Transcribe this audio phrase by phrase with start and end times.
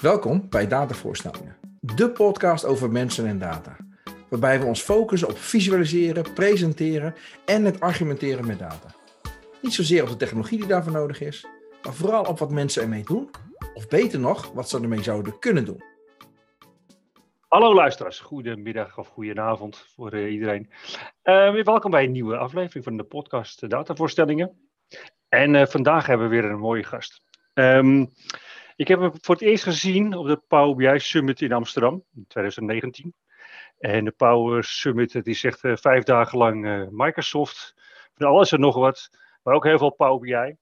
[0.00, 3.76] Welkom bij Datavoorstellingen, de podcast over mensen en data.
[4.28, 7.14] Waarbij we ons focussen op visualiseren, presenteren
[7.44, 8.94] en het argumenteren met data.
[9.62, 11.46] Niet zozeer op de technologie die daarvoor nodig is,
[11.82, 13.30] maar vooral op wat mensen ermee doen,
[13.74, 15.82] of beter nog, wat ze ermee zouden kunnen doen.
[17.48, 20.70] Hallo luisteraars, goedemiddag of goedenavond voor uh, iedereen.
[21.22, 24.70] Weer welkom bij een nieuwe aflevering van de podcast Datavoorstellingen.
[25.28, 27.22] En uh, vandaag hebben we weer een mooie gast.
[27.54, 28.12] Um,
[28.78, 32.24] ik heb hem voor het eerst gezien op de Power BI Summit in Amsterdam in
[32.28, 33.14] 2019.
[33.78, 37.74] En de Power Summit, het is echt vijf dagen lang Microsoft,
[38.14, 39.10] van alles en nog wat,
[39.42, 40.56] maar ook heel veel Power BI.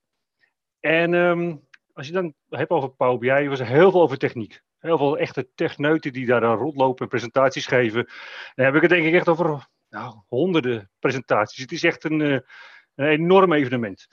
[0.80, 4.60] En um, als je dan hebt over Power BI, was er heel veel over techniek.
[4.78, 8.08] Heel veel echte techneuten die daar dan rondlopen en presentaties geven.
[8.54, 11.62] Dan heb ik het denk ik echt over nou, honderden presentaties.
[11.62, 12.44] Het is echt een, een
[13.06, 14.06] enorm evenement.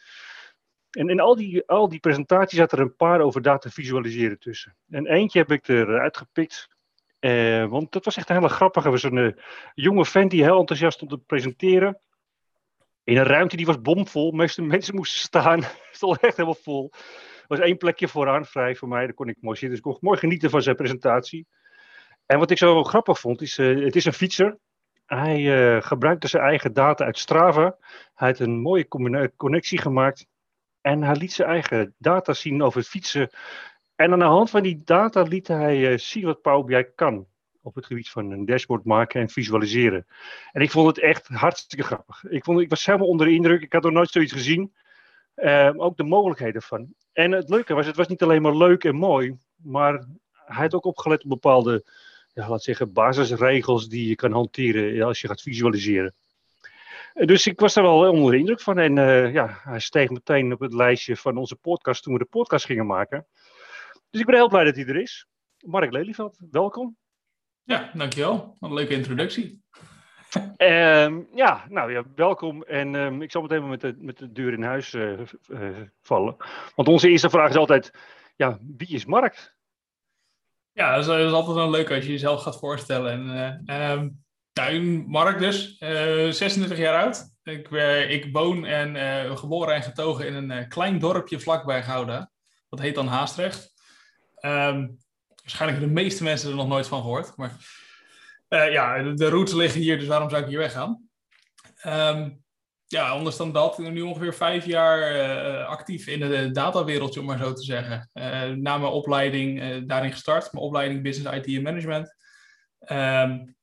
[0.94, 4.76] En in al die, al die presentaties zat er een paar over data visualiseren tussen.
[4.90, 6.68] En eentje heb ik eruit gepikt.
[7.20, 8.90] Eh, want dat was echt een hele grappige.
[8.90, 9.32] was een uh,
[9.74, 12.00] jonge vent die heel enthousiast stond te presenteren.
[13.04, 14.32] In een ruimte die was bomvol.
[14.32, 15.62] De meeste mensen moesten staan.
[15.64, 16.90] Het stond echt helemaal vol.
[16.94, 19.06] Er was één plekje vooraan vrij voor mij.
[19.06, 19.70] Daar kon ik mooi zitten.
[19.70, 21.48] Dus ik kon mooi genieten van zijn presentatie.
[22.26, 24.58] En wat ik zo grappig vond, is: uh, het is een fietser.
[25.06, 27.78] Hij gebruikte zijn eigen data uit Strava.
[28.14, 28.88] Hij had een mooie
[29.36, 30.26] connectie gemaakt.
[30.84, 33.30] En hij liet zijn eigen data zien over fietsen.
[33.96, 37.28] En aan de hand van die data liet hij uh, zien wat Power BI kan.
[37.62, 40.06] Op het gebied van een dashboard maken en visualiseren.
[40.52, 42.24] En ik vond het echt hartstikke grappig.
[42.24, 43.62] Ik, vond, ik was helemaal onder de indruk.
[43.62, 44.74] Ik had nog nooit zoiets gezien.
[45.36, 46.94] Uh, ook de mogelijkheden van.
[47.14, 49.38] En het leuke was, het was niet alleen maar leuk en mooi.
[49.56, 49.94] Maar
[50.32, 51.86] hij had ook opgelet op bepaalde,
[52.34, 56.14] ja, laat zeggen, basisregels die je kan hanteren als je gaat visualiseren.
[57.14, 58.78] Dus ik was daar wel onder de indruk van.
[58.78, 62.26] En uh, ja, hij steeg meteen op het lijstje van onze podcast toen we de
[62.26, 63.28] podcast gingen maken.
[64.10, 65.28] Dus ik ben heel blij dat hij er is.
[65.60, 66.98] Mark Lelyveld, welkom.
[67.64, 68.56] Ja, dankjewel.
[68.60, 69.62] Wat een leuke introductie.
[70.58, 72.64] Um, ja, nou ja, welkom.
[72.64, 76.36] En um, ik zal meteen met de, met de deur in huis uh, uh, vallen.
[76.76, 77.92] Want onze eerste vraag is altijd,
[78.36, 79.56] ja, wie is Mark?
[80.72, 83.30] Ja, dat is, dat is altijd wel leuk als je jezelf gaat voorstellen.
[83.66, 84.23] En, um,
[84.54, 87.32] Mark dus, uh, 26 jaar oud.
[87.44, 92.32] Ik, uh, ik woon en uh, geboren en getogen in een klein dorpje vlakbij Gouda.
[92.70, 93.74] Dat heet dan Haastrecht.
[94.42, 94.98] Um,
[95.36, 97.38] waarschijnlijk de meeste mensen er nog nooit van gehoord.
[97.38, 97.52] Maar
[98.48, 101.10] ja, de, routes liggen hier, dus waarom zou ik hier weggaan?
[101.86, 102.44] Um,
[102.86, 107.54] ja, anders dan dat, nu ongeveer vijf jaar actief in de datawereld, om maar zo
[107.54, 108.10] te zeggen.
[108.62, 112.16] na mijn opleiding daarin gestart, mijn opleiding Business IT en Management.
[112.92, 113.56] Um,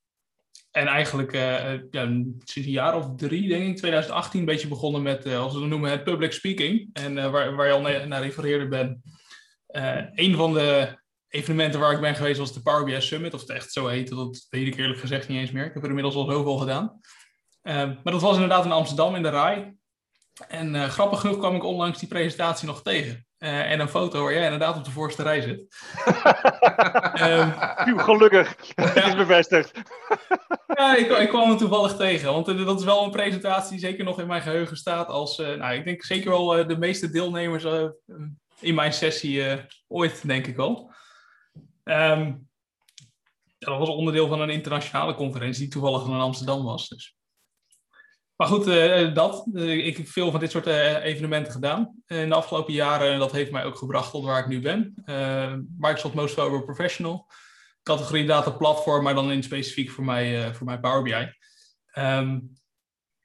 [0.71, 2.05] en eigenlijk uh, ja,
[2.43, 5.59] sinds een jaar of drie, denk ik, 2018, een beetje begonnen met, uh, als we
[5.59, 6.89] het noemen, het public speaking.
[6.93, 9.01] En waar, waar je al naar, refereerde ben.
[10.15, 13.33] een van de evenementen waar ik ben geweest was de Power BI Summit.
[13.33, 15.65] Of het echt zo heet, dat weet ik eerlijk gezegd niet eens meer.
[15.65, 16.99] Ik heb er inmiddels al zoveel gedaan.
[17.63, 19.73] maar dat was inderdaad in Amsterdam in de RAI.
[20.47, 23.25] En grappig genoeg kwam ik onlangs die presentatie nog tegen.
[23.43, 25.59] Uh, en een foto waar jij inderdaad op de voorste rij zit.
[27.27, 29.07] um, Gelukkig, het ja.
[29.07, 29.71] is bevestigd.
[30.67, 32.33] ja, ik, ik, kwam hem toevallig tegen.
[32.33, 35.07] Want uh, dat is wel een presentatie die zeker nog in mijn geheugen staat.
[35.07, 37.65] Als, uh, nou, ik denk zeker wel de meeste deelnemers
[38.59, 39.43] in mijn sessie
[39.87, 40.93] ooit, denk ik wel.
[41.83, 42.49] Um,
[43.57, 46.89] dat was onderdeel van een internationale conferentie die toevallig in Amsterdam was.
[46.89, 47.15] Dus.
[48.41, 49.47] Maar goed, uh, dat.
[49.53, 53.11] Uh, ik heb veel van dit soort uh, evenementen gedaan in de afgelopen jaren.
[53.11, 54.93] En dat heeft mij ook gebracht tot waar ik nu ben.
[55.77, 57.27] Microsoft Most Valuable Professional.
[57.83, 61.33] Categorie data platform, maar dan in specifiek voor mij, voor mij Power BI.
[62.01, 62.59] Um,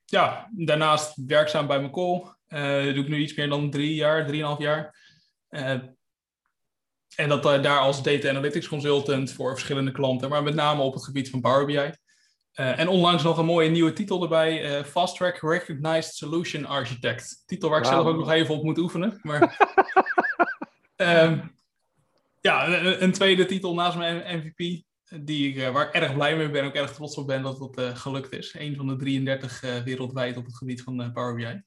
[0.04, 2.22] ja, daarnaast werkzaam bij McCall.
[2.93, 4.97] doe ik nu iets meer dan drie jaar, drieënhalf jaar.
[7.16, 10.28] en dat daar als data analytics consultant voor verschillende klanten.
[10.28, 11.91] Maar met name op het gebied van Power BI.
[12.56, 17.42] Uh, en onlangs nog een mooie nieuwe titel erbij: uh, Fast Track Recognized Solution Architect.
[17.47, 17.92] Titel waar ik wow.
[17.92, 19.19] zelf ook nog even op moet oefenen.
[19.22, 19.42] Maar
[20.97, 21.54] um,
[22.41, 24.83] ja, een, een, tweede titel naast mijn MVP,
[25.25, 27.42] die ik, uh, waar ik erg blij mee ben en ook erg trots op ben
[27.42, 28.54] dat dat gelukt is.
[28.59, 31.63] Een van de 33 wereldwijd op het gebied van Power BI.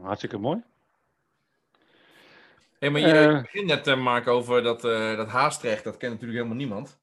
[0.00, 0.62] Hartstikke mooi.
[2.78, 4.80] Hey, maar je begint net te maken over dat,
[5.16, 7.02] dat haastrecht, dat kent natuurlijk helemaal niemand.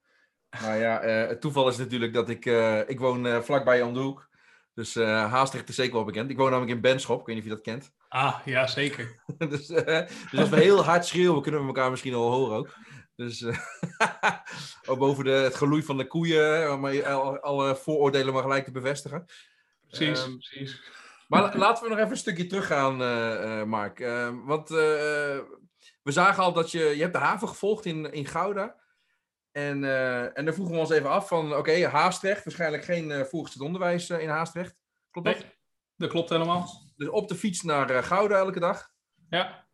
[0.60, 3.94] Nou ja, uh, het toeval is natuurlijk dat ik, uh, ik woon uh, vlakbij om
[3.94, 4.30] de hoek.
[4.74, 6.30] Dus Haastrecht is zeker wel bekend.
[6.30, 7.92] Ik woon namelijk in Benschop, ik weet niet of je dat kent.
[8.08, 9.22] Ah, ja, zeker.
[9.38, 12.76] dus, dus als we heel hard schreeuwen, kunnen we elkaar misschien al horen ook.
[13.16, 13.46] Dus
[14.90, 18.72] ook boven de, het geloei van de koeien, om alle, alle vooroordelen maar gelijk te
[18.72, 19.26] bevestigen.
[19.88, 20.82] Precies, um, precies.
[21.28, 24.00] Maar laten we nog even een stukje teruggaan, uh, uh, Mark.
[24.00, 28.76] Uh, want we zagen al dat je, je hebt de haven gevolgd in, in Gouda.
[29.52, 33.24] En, uh, en dan vroegen we ons even af van, oké, Haastrecht, waarschijnlijk geen uh,
[33.24, 34.76] voorgezet onderwijs uh, in Haastrecht.
[35.12, 35.38] Klopt dat?
[35.38, 35.52] Nee,
[35.96, 36.70] dat klopt helemaal.
[36.96, 38.90] Dus op de fiets naar Gouda elke dag.
[39.30, 39.70] Ja.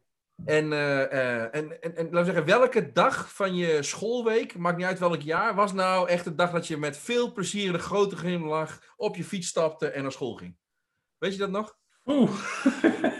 [0.45, 4.99] En, en, en, en, laten we zeggen, welke dag van je schoolweek, maakt niet uit
[4.99, 8.93] welk jaar, was nou echt de dag dat je met veel plezier de grote glimlach
[8.95, 10.57] op je fiets stapte en naar school ging?
[11.17, 11.77] Weet je dat nog?
[12.05, 12.31] Oeh,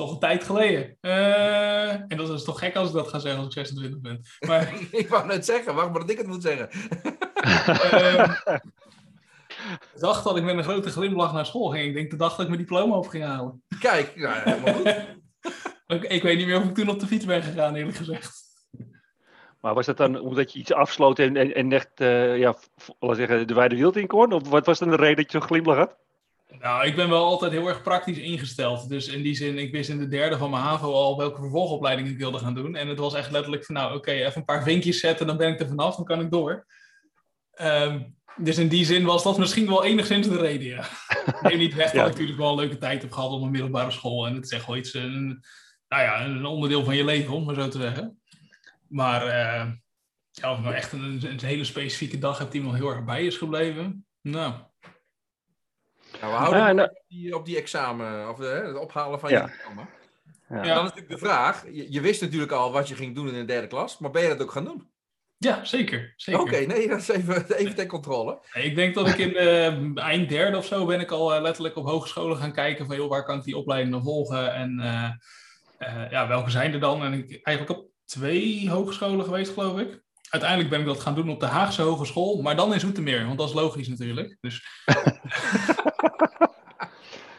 [0.00, 0.96] toch een tijd geleden.
[1.00, 4.22] Uh, en dat is toch gek als ik dat ga zeggen als ik 26 ben.
[4.40, 4.72] Maar...
[4.90, 6.68] ik wou net zeggen, wacht maar dat ik het moet zeggen.
[7.92, 8.34] uh,
[9.94, 11.86] de dag dat ik met een grote glimlach naar school ging.
[11.86, 13.62] Ik denk de dag dat ik mijn diploma op ging halen.
[13.80, 14.86] Kijk, nou, helemaal goed.
[15.96, 18.48] ik, ik weet niet meer of ik toen op de fiets ben gegaan, eerlijk gezegd.
[19.60, 22.56] Maar was dat dan omdat je iets afsloot en, en, en echt, uh, ja,
[22.98, 24.32] laten zeggen, de wijde wereld in kon?
[24.32, 25.96] Of wat was dan de reden dat je zo'n glimlach had?
[26.58, 28.88] Nou, ik ben wel altijd heel erg praktisch ingesteld.
[28.88, 32.08] Dus in die zin, ik wist in de derde van mijn HAVO al welke vervolgopleiding
[32.08, 32.76] ik wilde gaan doen.
[32.76, 35.52] En het was echt letterlijk van, nou oké, even een paar vinkjes zetten, dan ben
[35.52, 36.66] ik er vanaf, dan kan ik door.
[37.60, 40.88] Um, dus in die zin was dat misschien wel enigszins de reden, ja.
[41.42, 43.90] Neem niet weg dat ik natuurlijk wel een leuke tijd heb gehad op een middelbare
[43.90, 44.26] school.
[44.26, 45.44] En het is echt wel iets, een,
[45.88, 48.20] nou ja, een onderdeel van je leven, om maar zo te zeggen.
[48.88, 49.72] Maar uh,
[50.30, 53.26] ja, of nou echt een, een hele specifieke dag hebt die me heel erg bij
[53.26, 54.06] is gebleven.
[54.22, 54.54] Nou,
[56.20, 59.30] nou, we houden ja, nou, op, die, op die examen, of de, het ophalen van
[59.30, 59.44] ja.
[59.44, 59.88] je examen.
[60.48, 60.62] Ja.
[60.62, 63.34] Dan is natuurlijk de vraag, je, je, wist natuurlijk al wat je ging doen in
[63.34, 64.88] de derde klas, maar ben je dat ook gaan doen?
[65.38, 66.12] Ja, zeker.
[66.16, 66.40] zeker.
[66.40, 68.38] Oké, nee, dat is even, even ten controle.
[68.52, 71.76] Ik denk dat ik in de eind derde of zo ben ik al uh, letterlijk
[71.76, 75.10] op hogescholen gaan kijken van joh, waar kan ik die opleiding dan volgen en uh,
[75.78, 77.02] uh, ja, welke zijn er dan?
[77.02, 80.02] En ik eigenlijk op twee hogescholen geweest, geloof ik.
[80.30, 83.38] Uiteindelijk ben ik dat gaan doen op de Haagse Hogeschool, maar dan in Zoetermeer, want
[83.38, 84.36] dat is logisch natuurlijk.
[84.40, 84.64] Dus...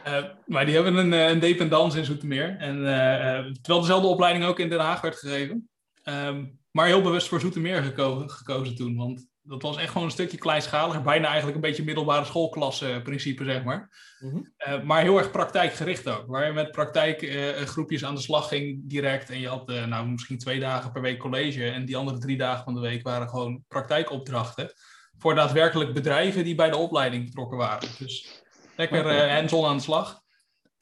[0.06, 2.56] Uh, maar die hebben een, een dependance in Zoetermeer.
[2.58, 5.68] En, uh, terwijl dezelfde opleiding ook in Den Haag werd gegeven.
[6.04, 8.96] Um, maar heel bewust voor Zoetermeer geko gekozen toen.
[8.96, 11.02] Want dat was echt gewoon een stukje kleinschaliger.
[11.02, 13.90] Bijna eigenlijk een beetje middelbare schoolklasse principe, zeg maar.
[14.18, 14.52] Mm -hmm.
[14.68, 16.26] uh, maar heel erg praktijkgericht ook.
[16.26, 19.30] Waar je met praktijkgroepjes aan de slag ging direct.
[19.30, 21.70] En je had nou, misschien twee dagen per week college.
[21.70, 24.72] En die andere drie dagen van de week waren gewoon praktijkopdrachten.
[25.18, 27.88] Voor daadwerkelijk bedrijven die bij de opleiding betrokken waren.
[27.98, 28.41] Dus
[28.90, 30.20] Lekker uh, hands-on aan de slag.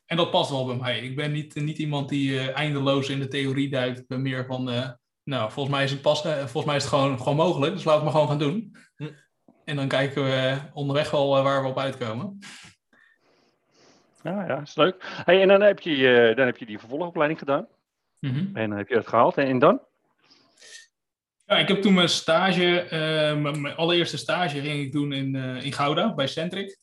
[0.07, 1.01] En dat past wel bij mij.
[1.01, 3.99] Ik ben niet, niet iemand die uh, eindeloos in de theorie duikt.
[3.99, 4.89] Ik ben meer van, uh,
[5.25, 7.73] nou, volgens mij is het, pas, volgens mij is het gewoon, gewoon mogelijk.
[7.73, 8.77] Dus laten we het maar gewoon gaan doen.
[8.97, 9.13] Hm.
[9.65, 12.39] En dan kijken we onderweg wel waar we op uitkomen.
[14.23, 14.97] Ja, ja, is leuk.
[15.25, 17.67] Hey, en dan heb, je, dan heb je die vervolgopleiding gedaan.
[18.19, 18.57] Mm -hmm.
[18.57, 19.37] En dan heb je dat gehaald.
[19.37, 19.81] En, en dan?
[21.45, 22.87] Ja, ik heb toen mijn stage,
[23.41, 26.79] mijn allereerste stage ging ik doen in, in Gouda bij Centric.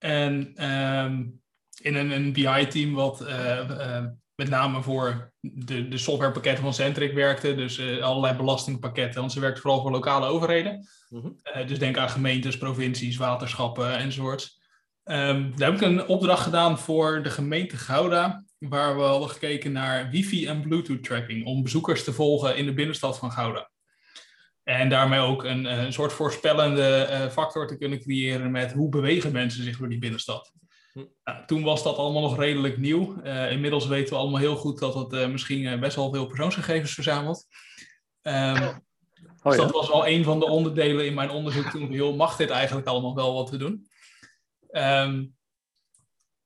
[0.00, 1.40] En um,
[1.80, 4.04] in een, een BI-team wat uh, uh,
[4.34, 7.54] met name voor de, de softwarepakketten van Centric werkte.
[7.54, 9.20] Dus uh, allerlei belastingpakketten.
[9.20, 10.88] Want ze werkt vooral voor lokale overheden.
[11.08, 11.66] Mm -hmm.
[11.66, 14.58] dus denk aan gemeentes, provincies, waterschappen enzovoorts.
[15.04, 18.44] Um, daar heb ik een opdracht gedaan voor de gemeente Gouda.
[18.58, 21.46] Waar we hadden gekeken naar wifi en bluetooth tracking.
[21.46, 23.70] Om bezoekers te volgen in de binnenstad van Gouda.
[24.70, 28.88] En daarmee ook een, eh, een soort voorspellende uh, factor te kunnen creëren met hoe
[28.88, 30.52] bewegen mensen zich door die binnenstad.
[30.92, 31.04] Hm.
[31.24, 33.22] Nou, toen was dat allemaal nog redelijk nieuw.
[33.24, 36.94] Uh, inmiddels weten we allemaal heel goed dat het uh, misschien best wel veel persoonsgegevens
[36.94, 37.46] verzamelt.
[38.22, 38.76] Um, oh,
[39.42, 41.92] dus dat was al een van de onderdelen in mijn onderzoek toen.
[41.92, 43.86] Joh, mag dit eigenlijk allemaal wel wat te doen?
[44.70, 45.36] Um,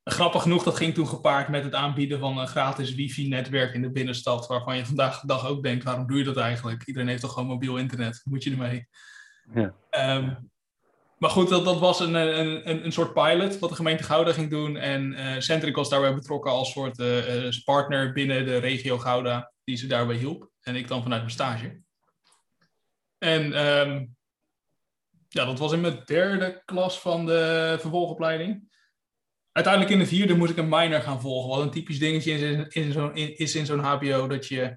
[0.05, 3.91] Grappig genoeg, dat ging toen gepaard met het aanbieden van een gratis wifi-netwerk in de
[3.91, 6.87] binnenstad, waarvan je vandaag de dag ook denkt, waarom doe je dat eigenlijk?
[6.87, 8.89] Iedereen heeft toch gewoon mobiel internet, moet je ermee?
[9.55, 9.75] Ja.
[10.17, 10.51] Um,
[11.19, 14.51] maar goed, dat, dat was een, een, een soort pilot wat de gemeente Gouda ging
[14.51, 14.77] doen.
[14.77, 19.77] En uh, Centric was daarbij betrokken als soort uh, partner binnen de regio Gouda, die
[19.77, 20.51] ze daarbij hielp.
[20.61, 21.81] En ik dan vanuit mijn stage.
[23.19, 24.17] En um,
[25.29, 28.73] ja, dat was in mijn derde klas van de vervolgopleiding
[29.55, 31.51] uiteindelijk in de vierde moest ik een minor gaan volgen.
[31.51, 34.27] Wat een typisch dingetje is in, zo'n, is in zo'n HBO.
[34.27, 34.77] Dat je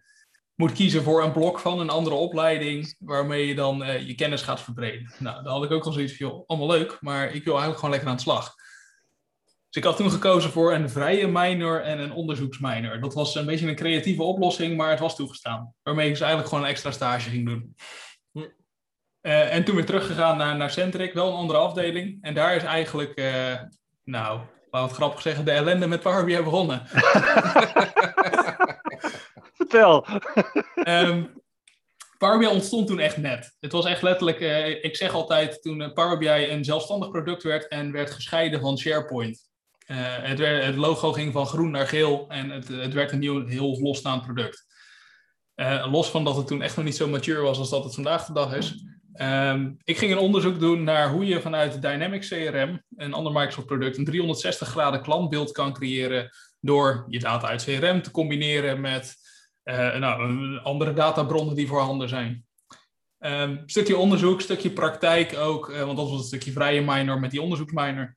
[0.56, 2.96] moet kiezen voor een blok van een andere opleiding.
[3.00, 5.14] Waarmee je dan uh, je kennis gaat verbreden.
[5.20, 6.98] Nou, dan had ik ook al zoiets van, joh, allemaal leuk.
[7.02, 8.56] Maar ik wil eigenlijk gewoon lekker aan de slag.
[9.46, 13.00] Dus ik had toen gekozen voor een vrije minor en een onderzoeksminor.
[13.00, 15.74] Dat was een beetje een creatieve oplossing, maar het was toegestaan.
[15.84, 17.76] Waarmee ik dus eigenlijk gewoon een extra stage ging doen.
[19.22, 22.18] Uh, en toen weer teruggegaan naar, naar Centric, wel een andere afdeling.
[22.22, 23.62] En daar is eigenlijk, uh,
[24.04, 26.88] nou, we het grappig zeggen, de ellende met Power BI begonnen.
[29.58, 30.06] Vertel.
[30.76, 31.42] um,
[32.18, 33.56] Power BI ontstond toen echt net.
[33.60, 37.44] Het was echt letterlijk, uh, ik zeg altijd, toen eh, Power BI een zelfstandig product
[37.44, 39.46] werd en werd gescheiden van SharePoint.
[39.88, 43.20] Uh, het, werd, het, logo ging van groen naar geel en het, het werd een
[43.20, 44.66] nieuw, heel losstaand product.
[45.92, 48.26] los van dat het toen echt nog niet zo mature was als dat het vandaag
[48.26, 48.84] de dag is.
[49.18, 53.68] Ehm, ik ging een onderzoek doen naar hoe je vanuit Dynamics CRM, een ander Microsoft
[53.68, 59.16] product, een 360 graden klantbeeld kan creëren door je data uit CRM te combineren met
[59.64, 62.48] nou, andere databronnen die voorhanden zijn.
[63.20, 67.32] Um, stukje onderzoek, stukje praktijk ook, uh, want dat was een stukje vrije minor met
[67.32, 68.16] die onderzoeksminor.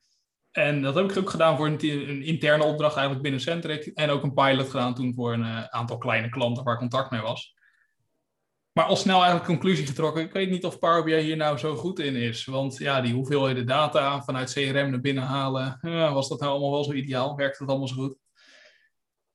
[0.51, 3.85] En dat heb ik ook gedaan voor een, interne opdracht eigenlijk binnen Centric.
[3.85, 7.21] En ook een pilot gedaan toen voor een uh, aantal kleine klanten waar contact mee
[7.21, 7.55] was.
[8.71, 10.23] Maar al snel eigenlijk conclusie getrokken.
[10.23, 12.45] Ik weet niet of Power BI hier nou zo goed in is.
[12.45, 15.79] Want ja, die hoeveelheden data vanuit CRM naar binnen halen.
[15.81, 17.35] Uh, was dat nou allemaal wel zo ideaal?
[17.35, 18.17] Werkt het allemaal zo goed?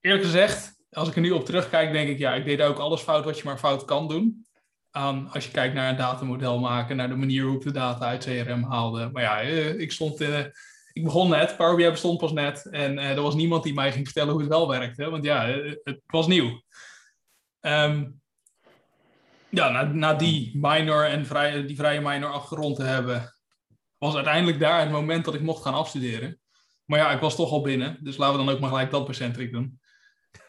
[0.01, 3.01] Eerlijk gezegd, als ik er nu op terugkijk, denk ik ja, ik deed ook alles
[3.01, 4.47] fout wat je maar fout kan doen
[4.91, 8.07] aan als je kijkt naar een datamodel maken, naar de manier hoe ik de data
[8.07, 9.11] uit CRM haalde.
[9.13, 10.39] Maar ja, eh, ik stond, uh,
[10.93, 14.05] ik begon net, Power BI bestond pas net en er was niemand die mij ging
[14.05, 15.47] vertellen hoe het wel werkte, want ja,
[15.83, 16.63] het was nieuw.
[17.61, 18.21] Um,
[19.57, 23.35] ja, na, die minor en vrij, die vrije minor afgerond te hebben,
[23.99, 26.41] was uiteindelijk daar het moment dat ik mocht gaan afstuderen.
[26.85, 29.05] Maar ja, ik was toch al binnen, dus laten we dan ook maar gelijk dat
[29.05, 29.81] per centric doen.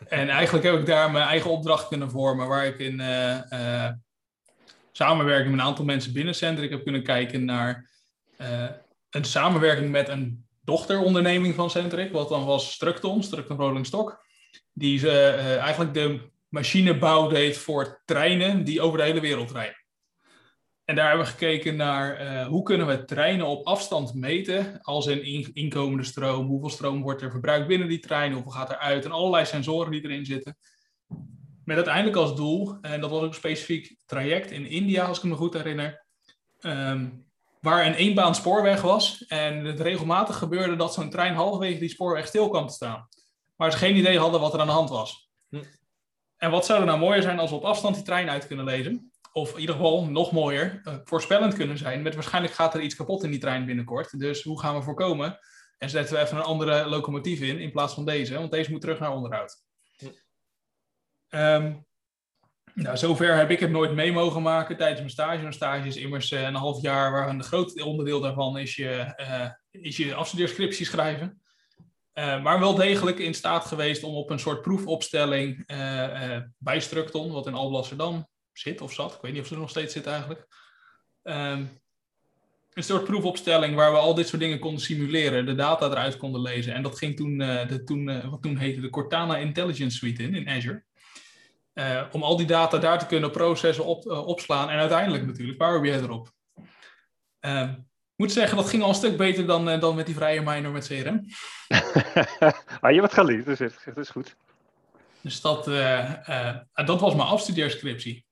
[0.07, 3.01] En eigenlijk heb ik daar mijn eigen opdracht kunnen vormen, waar ik in
[4.91, 7.89] samenwerking met een aantal mensen binnen Centric heb kunnen kijken naar
[8.37, 8.69] uh,
[9.09, 14.25] een samenwerking met een dochteronderneming van Centric, wat dan was Structon, Structon Rolling Stock.
[14.73, 19.85] Die ze eigenlijk de machinebouw deed voor treinen die over de hele wereld rijden.
[20.85, 25.05] En daar hebben we gekeken naar uh, hoe kunnen we treinen op afstand meten, als
[25.05, 29.05] in inkomende stroom, hoeveel stroom wordt er verbruikt binnen die trein, hoeveel gaat er uit
[29.05, 30.57] en allerlei sensoren die erin zitten.
[31.63, 35.23] Met uiteindelijk als doel, en dat was ook een specifiek traject in India, als ik
[35.23, 36.05] me goed herinner,
[36.61, 37.25] um,
[37.61, 39.25] waar een eenbaan spoorweg was.
[39.25, 43.07] En het regelmatig gebeurde dat zo'n trein halverwege die spoorweg stil kwam te staan.
[43.55, 45.29] Maar ze geen idee hadden wat er aan de hand was.
[45.49, 45.63] Hm.
[46.37, 48.65] En wat zou er nou mooier zijn als we op afstand die trein uit kunnen
[48.65, 49.11] lezen?
[49.31, 52.01] Of in ieder geval nog mooier, uh, voorspellend kunnen zijn.
[52.01, 54.19] Met waarschijnlijk gaat er iets kapot in die trein binnenkort.
[54.19, 55.39] Dus hoe gaan we voorkomen?
[55.77, 58.81] En zetten we even een andere locomotief in in plaats van deze, want deze moet
[58.81, 59.65] terug naar onderhoud.
[61.29, 61.85] Um,
[62.73, 65.45] nou, zover heb ik het nooit mee mogen maken tijdens mijn stage.
[65.45, 69.13] Een stage is immers uh, een half jaar, waar een groot onderdeel daarvan is je,
[69.17, 71.41] uh, is je afstudeerscriptie schrijven.
[72.17, 75.65] Uh, maar wel degelijk in staat geweest om op een soort proefopstelling
[76.57, 79.69] bij Structon, wat in Alblasserdam zit of zat, ik weet niet of ze er nog
[79.69, 80.47] steeds zit eigenlijk.
[81.23, 81.69] Um,
[82.73, 86.41] een soort proefopstelling waar we al dit soort dingen konden simuleren, de data eruit konden
[86.41, 86.73] lezen.
[86.73, 87.43] En dat ging toen,
[87.85, 90.83] toen wat toen heette de Cortana Intelligence Suite in, in Azure.
[92.11, 95.91] Om al die data daar te kunnen processen, op, opslaan en uiteindelijk natuurlijk Power BI
[95.91, 96.31] erop.
[98.17, 100.71] Ik moet zeggen, dat ging al een stuk beter dan, dan met die vrije minor
[100.71, 101.25] met CRM.
[102.79, 104.35] ah, je wat geleerd, dus dat is goed.
[105.21, 105.65] Dus dat,
[106.73, 108.25] dat was mijn afstudeerscriptie.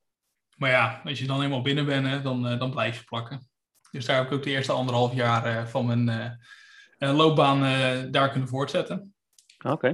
[0.56, 3.50] Maar ja, als je dan eenmaal binnen bent, dan, dan blijf je plakken.
[3.92, 6.40] Dus daar heb ik ook de eerste anderhalf jaar van mijn
[7.00, 7.62] loopbaan
[8.12, 9.14] daar kunnen voortzetten.
[9.64, 9.88] Oké.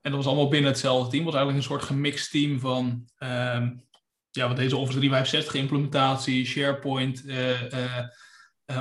[0.00, 1.24] En dat was allemaal binnen hetzelfde team.
[1.24, 3.86] Het was eigenlijk een soort gemixt team van um,
[4.30, 7.24] ja, wat deze Office 365 implementatie, SharePoint,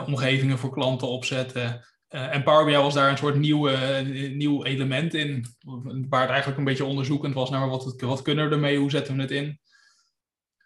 [0.06, 1.86] omgevingen voor klanten opzetten.
[2.08, 4.02] en Power BI was daar een soort nieuwe,
[4.34, 5.46] nieuw element in,
[6.10, 9.16] waar het eigenlijk een beetje onderzoekend was naar wat, wat kunnen we ermee, hoe zetten
[9.16, 9.60] we het in.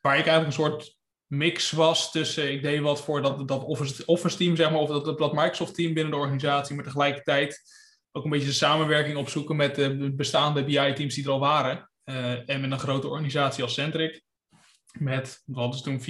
[0.01, 0.95] Waar ik eigenlijk een soort
[1.25, 4.89] mix was tussen, ik deed wat voor dat, dat Office, Office team, zeg maar, of
[4.89, 7.61] dat, dat Microsoft team binnen de organisatie, maar tegelijkertijd
[8.11, 11.89] ook een beetje de samenwerking opzoeken met de bestaande BI-teams die er al waren.
[12.45, 14.25] En met een grote organisatie als Centric.
[14.91, 16.05] Met, wat is toen, 4.500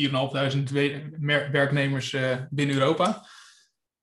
[1.51, 3.25] werknemers uh, binnen Europa.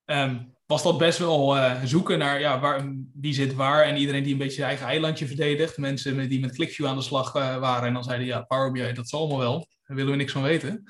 [0.05, 3.85] Um, was dat best wel uh, zoeken naar ja, waar, wie zit waar.
[3.85, 5.79] En iedereen die een beetje zijn eigen eilandje verdedigt.
[5.79, 7.87] Mensen die met ClickView aan de slag waren.
[7.87, 9.69] En dan zeiden ja, Power BI, dat zal allemaal wel.
[9.87, 10.85] Daar willen we niks van weten.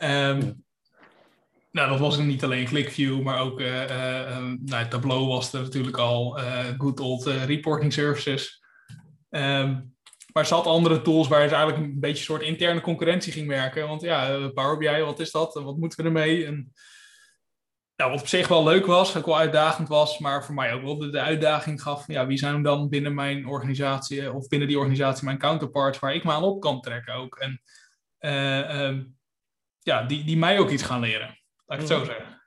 [0.00, 0.64] Um,
[1.72, 6.38] Nou, dat was niet alleen ClickView, maar ook uh, nou, Tableau was er natuurlijk al,
[6.78, 8.62] good old reporting services.
[9.30, 9.91] Um,
[10.32, 13.48] maar ze had andere tools waar ze eigenlijk een beetje een soort interne concurrentie ging
[13.48, 13.88] werken.
[13.88, 15.54] Want ja, Power BI, wat is dat?
[15.54, 16.46] Wat moeten we ermee?
[16.46, 16.72] En,
[17.96, 20.82] nou, wat op zich wel leuk was, ook wel uitdagend was, maar voor mij ook
[20.82, 22.06] wel de, de uitdaging gaf.
[22.06, 26.24] Ja, wie zijn dan binnen mijn organisatie of binnen die organisatie mijn counterparts waar ik
[26.24, 27.36] me aan op kan trekken ook?
[27.36, 27.60] En
[28.84, 29.16] um,
[29.78, 31.38] ja, die, die mij ook iets gaan leren.
[31.66, 32.42] Laat ik het zo zeggen.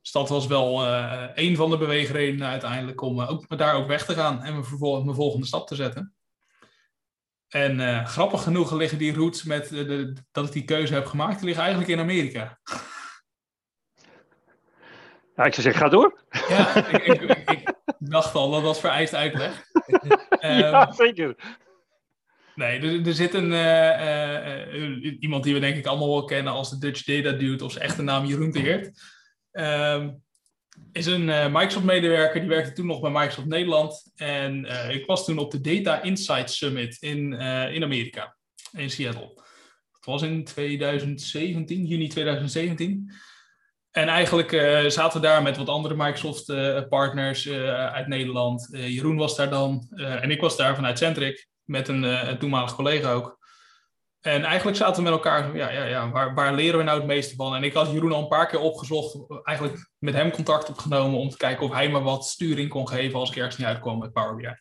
[0.00, 4.04] Dus dat was wel uh, een van de beweegredenen uiteindelijk om ook, daar ook weg
[4.04, 6.14] te gaan en mijn, mijn volgende stap te zetten.
[7.48, 11.06] En uh, grappig genoeg liggen die roots met de, de, dat ik die keuze heb
[11.06, 12.58] gemaakt, die liggen eigenlijk in Amerika.
[15.36, 16.24] Ja, ik zou zeggen, ga door.
[16.48, 19.64] Ja, ik, ik, ik, dacht al dat dat vereist uitleg.
[20.40, 21.36] ja, ehm, zeker.
[22.54, 26.52] Nee, er, er zit een, uh, uh, iemand die we denk ik allemaal wel kennen
[26.52, 29.02] als de Dutch Data Dude, of zijn echte naam Jeroen de Heert.
[29.52, 30.06] Uh,
[30.92, 34.12] is een Microsoft-medewerker, die werkte toen nog bij Microsoft Nederland.
[34.16, 37.32] En ik was toen op de Data Insight Summit in,
[37.72, 38.36] in Amerika,
[38.72, 39.34] in Seattle.
[39.92, 43.12] Dat was in 2017, juni 2017.
[43.90, 44.50] En eigenlijk
[44.92, 48.68] zaten we daar met wat andere Microsoft-partners uit Nederland.
[48.70, 53.12] Jeroen was daar dan en ik was daar vanuit Centric met een, een toenmalig collega
[53.12, 53.37] ook.
[54.20, 57.06] En eigenlijk zaten we met elkaar, ja, ja, ja waar, waar leren we nou het
[57.06, 57.54] meeste van?
[57.54, 61.28] En ik had Jeroen al een paar keer opgezocht, eigenlijk met hem contact opgenomen om
[61.28, 64.12] te kijken of hij me wat sturing kon geven als ik ergens niet uitkwam met
[64.12, 64.56] Power BI.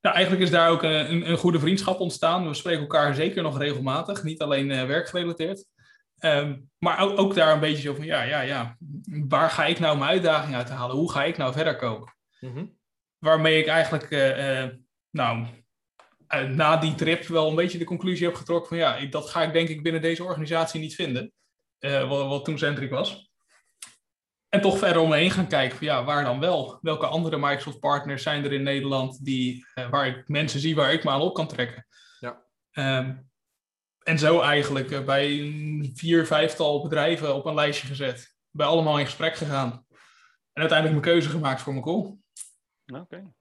[0.00, 2.48] Nou, eigenlijk is daar ook een, een, een, goede vriendschap ontstaan.
[2.48, 5.64] We spreken elkaar zeker nog regelmatig, niet alleen uh, werkgerelateerd.
[6.20, 8.76] Um, maar ook, ook, daar een beetje zo van, ja, ja, ja,
[9.28, 10.96] waar ga ik nou mijn uitdaging uit halen?
[10.96, 12.14] Hoe ga ik nou verder komen?
[12.40, 12.82] Mm
[13.18, 14.70] Waarmee ik eigenlijk, uh, uh,
[15.10, 15.46] nou,
[16.42, 19.52] na die trip wel een beetje de conclusie heb getrokken van ja, dat ga ik
[19.52, 21.32] denk ik binnen deze organisatie niet vinden.
[21.78, 23.32] Uh, wat, wat, toen Centric was.
[24.48, 26.78] En toch verder omheen gaan kijken van ja, waar dan wel?
[26.80, 30.92] Welke andere Microsoft partners zijn er in Nederland die, uh, waar ik mensen zie waar
[30.92, 31.86] ik me aan op kan trekken?
[32.18, 32.44] Ja.
[32.98, 33.30] Um,
[34.02, 38.36] en zo eigenlijk bij een vier, vijftal bedrijven op een lijstje gezet.
[38.50, 39.86] Bij allemaal in gesprek gegaan.
[40.52, 42.16] En uiteindelijk mijn keuze gemaakt voor mijn call.
[43.00, 43.32] Oké.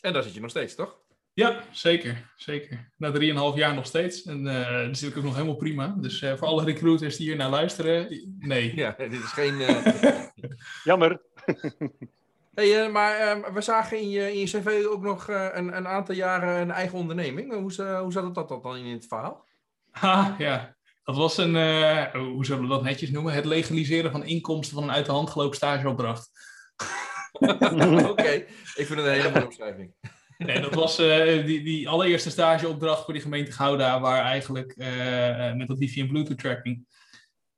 [0.00, 1.03] En daar zit je nog steeds, toch?
[1.34, 2.30] Ja, zeker.
[2.36, 2.92] zeker.
[2.96, 4.22] Na drieënhalf jaar nog steeds.
[4.22, 5.94] En uh, dat zit ook nog helemaal prima.
[5.98, 8.76] Dus uh, voor alle recruiters die hier naar luisteren, nee.
[8.76, 9.54] Ja, dit is geen...
[9.60, 9.86] Uh...
[10.84, 11.20] Jammer.
[12.54, 16.14] hey, maar ehm, we zagen in je, in je cv ook nog een, een, aantal
[16.14, 17.52] jaren een eigen onderneming.
[17.52, 17.60] Hoe,
[18.00, 19.44] hoe zat dat, dat dan in het verhaal?
[19.90, 20.76] Ha, ja.
[21.04, 21.54] Dat was een,
[22.12, 23.32] hoe zullen we dat netjes noemen?
[23.32, 26.30] Het legaliseren van inkomsten van een uit de hand gelopen stageopdracht.
[28.10, 28.30] Oké,
[28.74, 29.94] ik vind het een hele mooie omschrijving.
[30.38, 35.52] Nee, dat was uh, die, die allereerste stageopdracht voor die gemeente Gouda, waar eigenlijk uh,
[35.52, 36.86] met dat wifi en bluetooth tracking,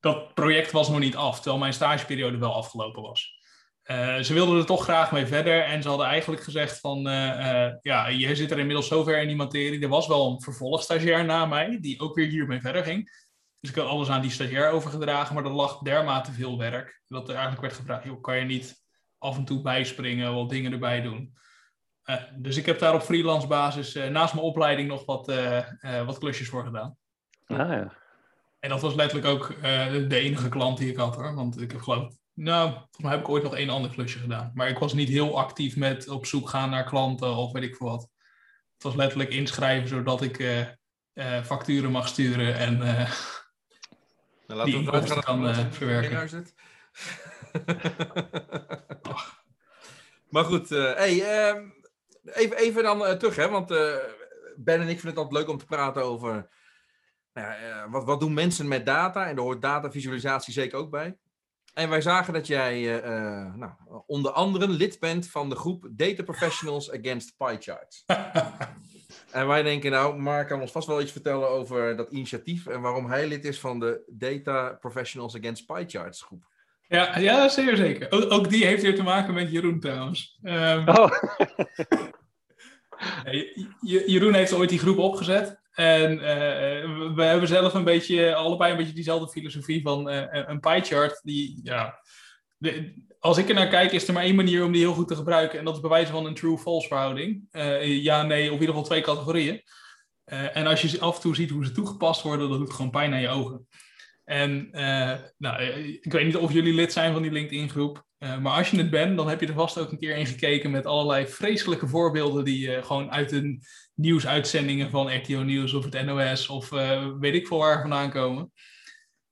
[0.00, 3.34] dat project was nog niet af, terwijl mijn stageperiode wel afgelopen was.
[3.90, 7.02] Uh, ze wilden er toch graag mee verder en ze hadden eigenlijk gezegd van,
[7.80, 9.82] ja, je zit er inmiddels zover in die materie.
[9.82, 13.24] Er was wel een vervolgstagiair na mij, die ook weer hiermee verder ging.
[13.60, 17.28] Dus ik had alles aan die stagiair overgedragen, maar er lag dermate veel werk, dat
[17.28, 18.84] er eigenlijk werd gevraagd, joh, kan je niet
[19.18, 21.34] af en toe bijspringen, wat dingen erbij doen.
[22.06, 25.62] Uh, dus ik heb daar op freelance basis uh, naast mijn opleiding nog wat, uh,
[26.04, 26.96] wat klusjes voor gedaan.
[27.46, 27.92] Ah, ja.
[28.58, 29.54] En dat was letterlijk ook
[30.08, 31.34] de enige klant die ik had hoor.
[31.34, 34.50] Want ik heb geloof nou, volgens mij heb ik ooit nog één ander klusje gedaan.
[34.54, 37.76] Maar ik was niet heel actief met op zoek gaan naar klanten of weet ik
[37.76, 38.10] veel wat.
[38.74, 40.66] Het was letterlijk inschrijven zodat ik
[41.44, 42.78] facturen mag sturen en
[44.46, 46.46] nou, die inkomsten kan verwerken.
[50.30, 51.68] maar goed, hey, ehm,
[52.34, 53.94] even, even dan uh, terug, hè, want uh,
[54.56, 56.48] Ben en ik vinden het altijd leuk om te praten over
[57.32, 59.26] nou ja, uh, wat, wat doen mensen met data.
[59.26, 61.18] En daar hoort datavisualisatie zeker ook bij.
[61.74, 63.00] En wij zagen dat jij
[63.54, 63.72] nou,
[64.06, 68.04] onder andere lid bent van de groep Data Professionals Against Pie Charts.
[69.30, 72.80] en wij denken, nou, Mark kan ons vast wel iets vertellen over dat initiatief en
[72.80, 76.44] waarom hij lid is van de Data Professionals Against Pie Charts groep.
[76.88, 78.10] Ja, ja zeer zeker.
[78.10, 80.38] Ook, ook die heeft weer te maken met Jeroen trouwens.
[80.42, 81.10] Um, oh.
[84.06, 85.60] Jeroen heeft ooit die groep opgezet.
[85.72, 90.60] En uh, we hebben zelf een beetje, allebei een beetje diezelfde filosofie van uh, een
[90.60, 91.20] pie chart.
[91.22, 92.00] Die, ja,
[93.18, 95.16] als ik er naar kijk, is er maar één manier om die heel goed te
[95.16, 95.58] gebruiken.
[95.58, 97.48] En dat is bewijzen van een true-false verhouding.
[97.52, 99.62] Uh, ja, nee, of in ieder geval twee categorieën.
[100.24, 103.12] en als je af en toe ziet hoe ze toegepast worden, dat doet gewoon pijn
[103.12, 103.66] aan je ogen.
[104.26, 104.68] En
[105.38, 105.62] nou,
[106.00, 108.04] ik weet niet of jullie lid zijn van die LinkedIn-groep.
[108.18, 110.26] Uh, maar als je het bent, dan heb je er vast ook een keer in
[110.26, 113.58] gekeken met allerlei vreselijke voorbeelden die gewoon uit de
[113.94, 116.68] nieuwsuitzendingen van RTO Nieuws of het NOS of
[117.20, 118.52] weet ik veel waar vandaan komen.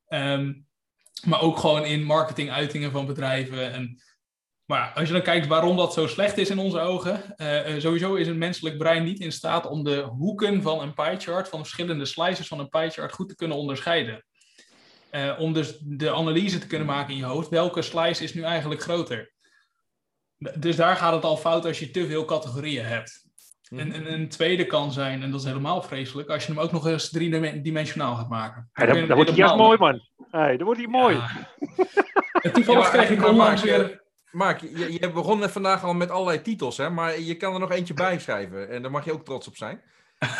[0.08, 0.66] Um,
[1.24, 3.72] maar ook gewoon in marketinguitingen van bedrijven.
[3.72, 4.02] En,
[4.64, 7.34] maar als je dan kijkt waarom dat zo slecht is in onze ogen,
[7.78, 11.48] sowieso is een menselijk brein niet in staat om de hoeken van een pie chart,
[11.48, 14.24] van verschillende slices van een pie chart goed te kunnen onderscheiden.
[15.14, 17.48] Uh, om dus de analyse te kunnen maken in je hoofd.
[17.48, 19.32] Welke slice is nu eigenlijk groter?
[20.58, 23.24] Dus daar gaat het al fout als je te veel categorieën hebt.
[23.68, 23.80] Mhm.
[23.80, 26.72] En, en, een tweede kan zijn, en dat is helemaal vreselijk, als je hem ook
[26.72, 28.68] nog eens driedimensionaal gaat maken.
[28.72, 30.00] Hey, dan, dan wordt hij juist mooi, man.
[30.30, 31.16] Hey, dan wordt hij mooi.
[32.34, 32.50] Ja.
[32.50, 34.02] en toevallig kreeg ik onlangs weer...
[34.30, 36.90] Mark, je, je begon vandaag al met allerlei titels, hè?
[36.90, 38.68] maar je kan er nog eentje bij schrijven.
[38.68, 39.82] En daar mag je ook trots op zijn.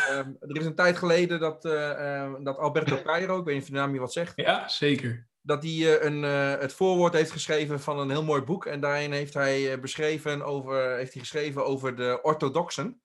[0.09, 3.69] Ehm, er is een tijd geleden dat, uh, dat Alberto Cairo, ik weet niet of
[3.69, 4.33] de naam je wat zegt.
[4.35, 5.27] Ja, zeker.
[5.41, 6.21] Dat hij uh, een,
[6.59, 8.65] het voorwoord heeft geschreven van een heel mooi boek.
[8.65, 13.01] En daarin heeft hij beschreven over, heeft hij geschreven over de orthodoxen.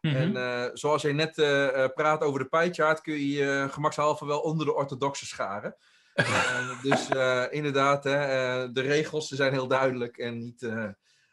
[0.00, 0.16] Mhm.
[0.16, 4.26] En eh, zoals jij net eh, eh, praat over de pijchart, kun je je gemakshalve
[4.26, 5.76] wel onder de orthodoxe scharen.
[6.14, 10.88] Eh, dus eh, inderdaad, hè, eh, de regels zijn heel duidelijk en, niet, eh,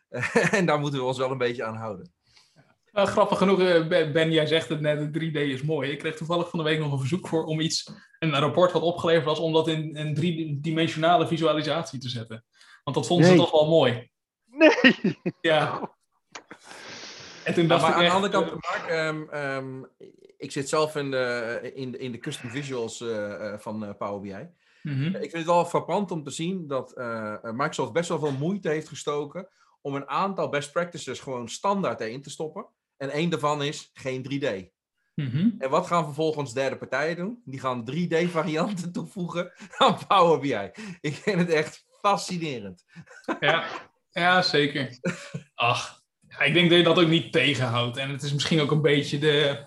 [0.60, 2.14] en daar moeten we ons wel een beetje aan houden.
[2.98, 5.92] Nou, grappig genoeg, eh, Ben, jij zegt het net, de 3D is mooi.
[5.92, 8.82] Ik kreeg toevallig van de week nog een verzoek voor om iets, een rapport wat
[8.82, 12.46] opgeleverd was, om dat in een driedimensionale visualisatie te zetten.
[12.84, 14.10] Want dat vonden ze toch wel mooi.
[14.46, 15.18] Nee!
[15.42, 15.92] Ja.
[17.44, 19.84] En toen dacht maar ik aan de andere kant, eh, Mark, ehm, ehm,
[20.38, 23.94] ik zit zelf in de, in de, in de custom visuals eh, eh, van eh,
[23.98, 24.50] Power BI.
[24.82, 25.06] mhm.
[25.06, 28.70] Ik vind het wel frappant om te zien dat eh, Microsoft best wel veel moeite
[28.70, 29.48] heeft gestoken
[29.82, 32.66] om een aantal best practices gewoon standaard erin te stoppen.
[32.98, 34.76] En één daarvan is geen 3D.
[35.16, 35.50] Mhm.
[35.58, 37.42] En wat gaan vervolgens derde partijen doen?
[37.46, 40.72] Die gaan 3D-varianten toevoegen aan Power BI.
[41.02, 42.86] Ik vind het echt fascinerend.
[43.40, 43.66] Ja,
[44.12, 45.00] ja, zeker.
[45.56, 46.02] Ach,
[46.40, 47.98] ik denk dat je dat ook niet tegenhoudt.
[47.98, 49.66] En het is misschien ook een beetje de.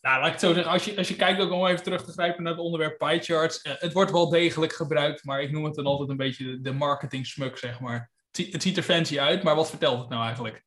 [0.00, 0.72] Nou, laat ik het zo zeggen.
[0.72, 3.20] Als je, als je kijkt, ook om even terug te grijpen naar het onderwerp pie
[3.20, 3.62] charts.
[3.62, 6.60] eh, het wordt wel degelijk gebruikt, maar ik noem het dan altijd een beetje de,
[6.60, 8.10] de marketing smuk, zeg maar.
[8.30, 10.64] Het ziet er fancy uit, maar wat vertelt het nou eigenlijk?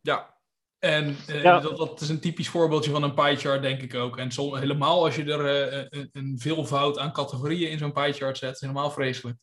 [0.00, 0.31] Ja,
[0.82, 1.60] En eh, Ja.
[1.60, 4.18] dat, dat is een typisch voorbeeldje van een pie chart, denk ik ook.
[4.18, 8.12] En som, helemaal als je er eh, een, een veelvoud aan categorieën in zo'n pie
[8.12, 9.38] chart zet, is helemaal vreselijk.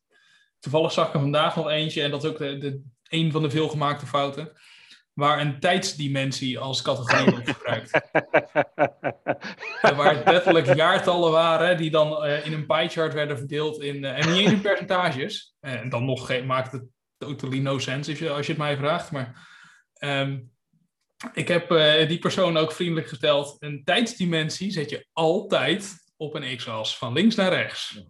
[0.60, 3.42] Toevallig zag ik er vandaag nog eentje, en dat is ook de, de, een van
[3.42, 4.52] de veelgemaakte fouten,
[5.14, 7.92] waar een tijdsdimensie als categorie wordt gebruikt.
[9.82, 13.82] En waar het letterlijk jaartallen waren die dan eh, in een pie chart werden verdeeld
[13.82, 15.56] in, eh, en niet eens in percentages.
[15.60, 16.84] En dan nog maakt het
[17.18, 19.12] totally no sense als je, als je het mij vraagt.
[19.12, 19.48] Maar
[19.94, 20.38] ehm,
[21.34, 23.56] ik heb eh, die persoon ook vriendelijk gesteld.
[23.60, 28.00] Een tijdsdimensie zet je altijd op een x-as, van links naar rechts.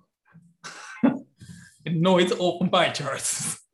[1.83, 3.31] En Nooit op een pie chart.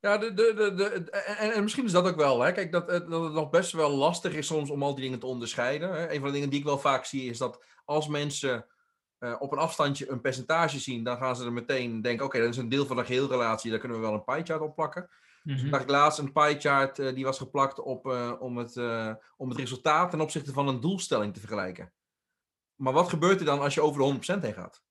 [0.00, 2.40] Ja, de, de, de, de, en, en misschien is dat ook wel.
[2.40, 2.52] Hè?
[2.52, 5.18] Kijk, dat, het- dat het nog best wel lastig is soms om al die dingen
[5.18, 5.92] te onderscheiden.
[5.92, 6.10] Hè?
[6.12, 8.66] Een van de dingen die ik wel vaak zie is dat als mensen
[9.18, 12.48] eh, op een afstandje een percentage zien, dan gaan ze er meteen denken: oké, dat
[12.48, 15.08] is een deel van de geheelrelatie, daar kunnen we wel een pie chart op plakken.
[15.44, 19.14] Ik zag laatst een pie chart eh, die was geplakt op, eh, om, het, eh,
[19.36, 21.92] om het resultaat ten opzichte van een doelstelling te vergelijken.
[22.74, 24.82] Maar wat gebeurt er dan als je over de 100% heen gaat?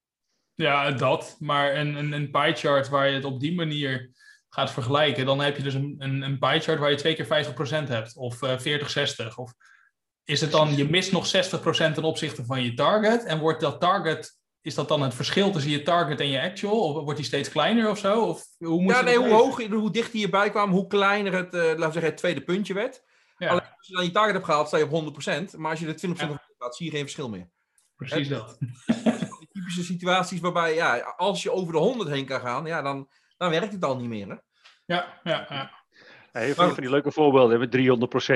[0.54, 1.36] Ja, dat.
[1.40, 4.12] Maar een, een, een pie chart waar je het op die manier
[4.50, 7.46] gaat vergelijken, dan heb je dus een, een, een pie chart waar je twee keer
[7.86, 8.16] 50% hebt.
[8.16, 9.36] Of eh 40-60.
[9.36, 9.54] Of
[10.24, 11.30] is het dan, je mist nog 60%
[11.94, 13.24] ten opzichte van je target.
[13.24, 16.80] En wordt dat target, is dat dan het verschil tussen je target en je actual?
[16.80, 18.22] Of wordt die steeds kleiner of zo?
[18.26, 21.54] Of hoe moet Ja, nee, hoe, hoger, hoe dichter je bij kwam, hoe kleiner het,
[21.54, 23.04] eh, laten we zeggen, het tweede puntje werd.
[23.38, 25.58] Ja, Alleen als je dan je target hebt gehaald, sta je op 100%.
[25.58, 26.42] Maar als je er 20% Ja.
[26.58, 27.50] gaat, zie je geen verschil meer.
[27.96, 28.58] precies dat.
[28.60, 33.10] Die typische situaties waarbij, ja, als je over de 100 heen kan gaan, ja, dan,
[33.38, 34.28] dan werkt het al niet meer.
[34.30, 34.36] Hè?
[34.86, 35.72] Ja, ja, ja.
[36.32, 37.72] Heel veel van die leuke voorbeelden met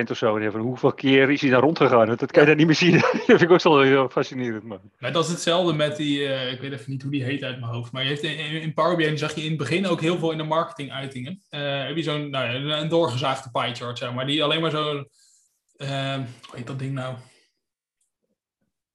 [0.07, 0.37] 300% of zo.
[0.37, 2.07] En van hoeveel keer is hij daar rondgegaan?
[2.15, 2.91] Dat kan je daar niet meer zien.
[3.01, 4.63] dat vind ik ook zo heel fascinerend.
[4.63, 4.79] Man.
[4.99, 7.59] Maar dat is hetzelfde met die, eh, ik weet even niet hoe die heet uit
[7.59, 10.01] mijn hoofd, maar je heeft in, in Power BI zag je in het begin ook
[10.01, 11.41] heel veel in de marketinguitingen.
[11.49, 14.71] Eh heb je zo'n, nou ja, een- doorgezaagde pie chart, zeg maar, die alleen maar
[14.71, 15.09] zo'n,
[15.75, 17.15] eh, hoe heet dat ding nou?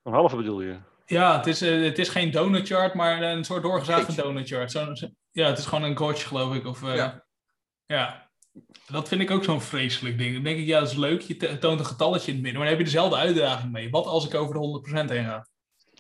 [0.03, 0.77] Een halve bedoel je?
[1.07, 4.23] Ja, het is, eh, het is geen donut chart, maar een soort doorgezaagde Gauge.
[4.23, 4.71] donut chart.
[4.71, 6.67] Zo, zo- ja, het is gewoon een gauge, geloof ik.
[6.67, 7.25] Of, eh, Ja.
[7.87, 8.28] ja.
[8.87, 10.35] Dat vind ik ook zo'n vreselijk ding.
[10.35, 11.21] Dan denk ik, ja, dat is leuk.
[11.21, 13.91] Je toont een getalletje in het midden, maar dan heb je dezelfde uitdaging mee.
[13.91, 15.47] Wat als ik over de 100% heen ga?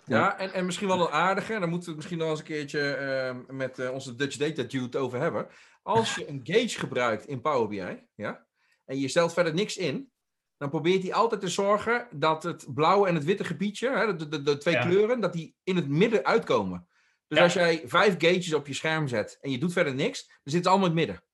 [0.05, 2.45] Ja, en, en misschien wel een aardige, daar moeten we het misschien nog eens een
[2.45, 5.47] keertje eh, met eh, onze Dutch Data Dude over hebben.
[5.83, 8.47] Als je een gauge gebruikt in Power BI, ja,
[8.85, 10.11] en je stelt verder niks in,
[10.57, 14.29] dan probeert hij altijd te zorgen dat het blauwe en het witte gebiedje, hè, de,
[14.29, 14.87] de, de twee Ja.
[14.87, 16.89] kleuren, dat die in het midden uitkomen.
[17.29, 17.45] Dus Ja.
[17.45, 20.63] als jij vijf gauges op je scherm zet en je doet verder niks, dan zitten
[20.63, 21.27] ze allemaal in het midden.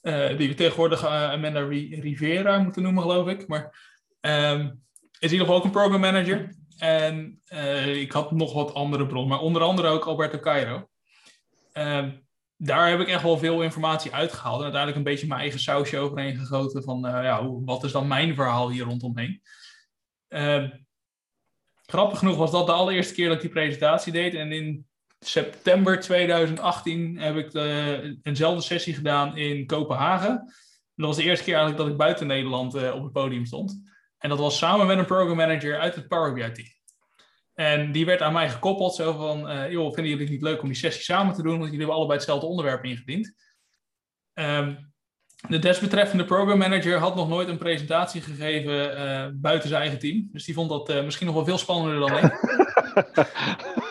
[0.00, 3.46] Die we tegenwoordig Amanda Rivera moeten noemen, geloof ik.
[3.46, 3.62] Maar
[4.20, 4.82] um,
[5.18, 6.56] is in ieder geval ook een program manager.
[6.78, 7.40] En
[7.84, 10.88] ik had nog wat andere bronnen, maar onder andere ook Alberto Cairo.
[11.72, 12.10] Ehm,
[12.56, 14.56] daar heb ik echt wel veel informatie uitgehaald.
[14.56, 16.82] En uiteindelijk een beetje mijn eigen sausje overheen gegoten.
[16.82, 19.42] Van ja, wat is dan mijn verhaal hier rondomheen?
[20.28, 20.64] Uh,
[21.86, 24.34] grappig genoeg was dat de allereerste keer dat ik die presentatie deed.
[24.34, 24.86] En in
[25.20, 30.52] september 2018 heb ik de, eenzelfde sessie gedaan in Kopenhagen.
[30.94, 33.80] dat was de eerste keer eigenlijk dat ik buiten Nederland uh, op het podium stond.
[34.18, 36.68] En dat was samen met een program manager uit het Power BI team.
[37.54, 40.62] En die werd aan mij gekoppeld, zo van, uh, joh, vinden jullie het niet leuk
[40.62, 41.58] om die sessie samen te doen?
[41.58, 43.34] Want jullie hebben allebei hetzelfde onderwerp ingediend.
[44.34, 44.92] Um,
[45.48, 50.28] de desbetreffende program manager had nog nooit een presentatie gegeven buiten zijn eigen team.
[50.32, 52.32] Dus die vond dat misschien nog wel veel spannender dan ik.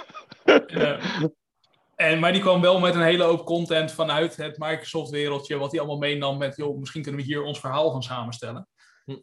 [1.96, 5.80] en, maar die kwam wel met een hele hoop content vanuit het Microsoft-wereldje, wat hij
[5.80, 8.68] allemaal meenam met, joh, misschien kunnen we hier ons verhaal van samenstellen.
[9.06, 9.16] Hm.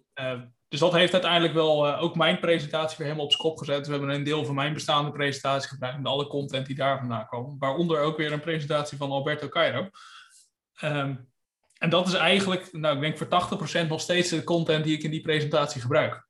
[0.74, 3.86] Dus dat heeft uiteindelijk wel uh, ook mijn presentatie weer helemaal op zijn kop gezet.
[3.86, 7.26] We hebben een deel van mijn bestaande presentatie gebruikt met alle content die daar vandaan
[7.26, 7.56] komen.
[7.58, 9.88] Waaronder ook weer een presentatie van Alberto Cairo.
[10.82, 11.32] Um,
[11.78, 15.02] en dat is eigenlijk, nou ik denk voor 80% nog steeds de content die ik
[15.02, 16.28] in die presentatie gebruik.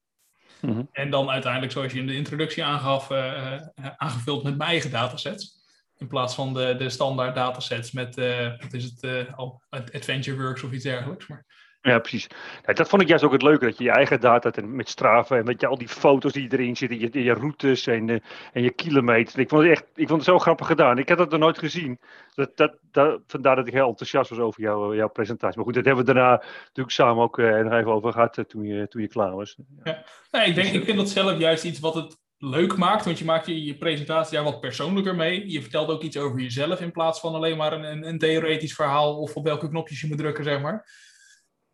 [0.68, 0.88] -hmm.
[0.92, 3.60] En dan uiteindelijk, zoals je in de introductie aangaf, uh,
[3.96, 5.62] aangevuld met mijn eigen datasets.
[5.96, 8.14] In plaats van de, de standaard datasets met,
[8.60, 9.26] wat is het,
[9.70, 11.26] Adventure Works of iets dergelijks.
[11.26, 11.44] Maar
[11.84, 12.26] ja, precies.
[12.62, 15.44] Dat vond ik juist ook het leuke, dat je je eigen data met straven en
[15.44, 18.18] met je, al die foto's die erin zitten, je, je routes en, uh,
[18.52, 19.34] en je kilometers.
[19.34, 20.98] Ik vond het echt, ik vond het zo grappig gedaan.
[20.98, 22.00] Ik had dat nog nooit gezien.
[22.34, 25.56] Dat, dat, dat, vandaar dat ik heel enthousiast was over jou, jouw presentatie.
[25.56, 28.44] Maar goed, dat hebben we daarna natuurlijk samen ook uh, nog even over gehad uh,
[28.44, 29.56] toen, je, toen je klaar was.
[29.84, 30.04] Ja.
[30.30, 33.24] Nee, ik, denk, ik vind dat zelf juist iets wat het leuk maakt, want je
[33.24, 35.50] maakt je, je presentatie daar wat persoonlijker mee.
[35.50, 38.74] Je vertelt ook iets over jezelf in plaats van alleen maar een, een, een theoretisch
[38.74, 40.86] verhaal of op welke knopjes je moet drukken, zeg maar.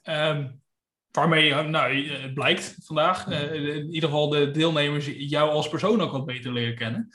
[0.03, 0.63] Um,
[1.11, 6.13] waarmee nou, het blijkt vandaag, uh, in ieder geval de deelnemers jou als persoon ook
[6.13, 7.09] wat beter leren kennen.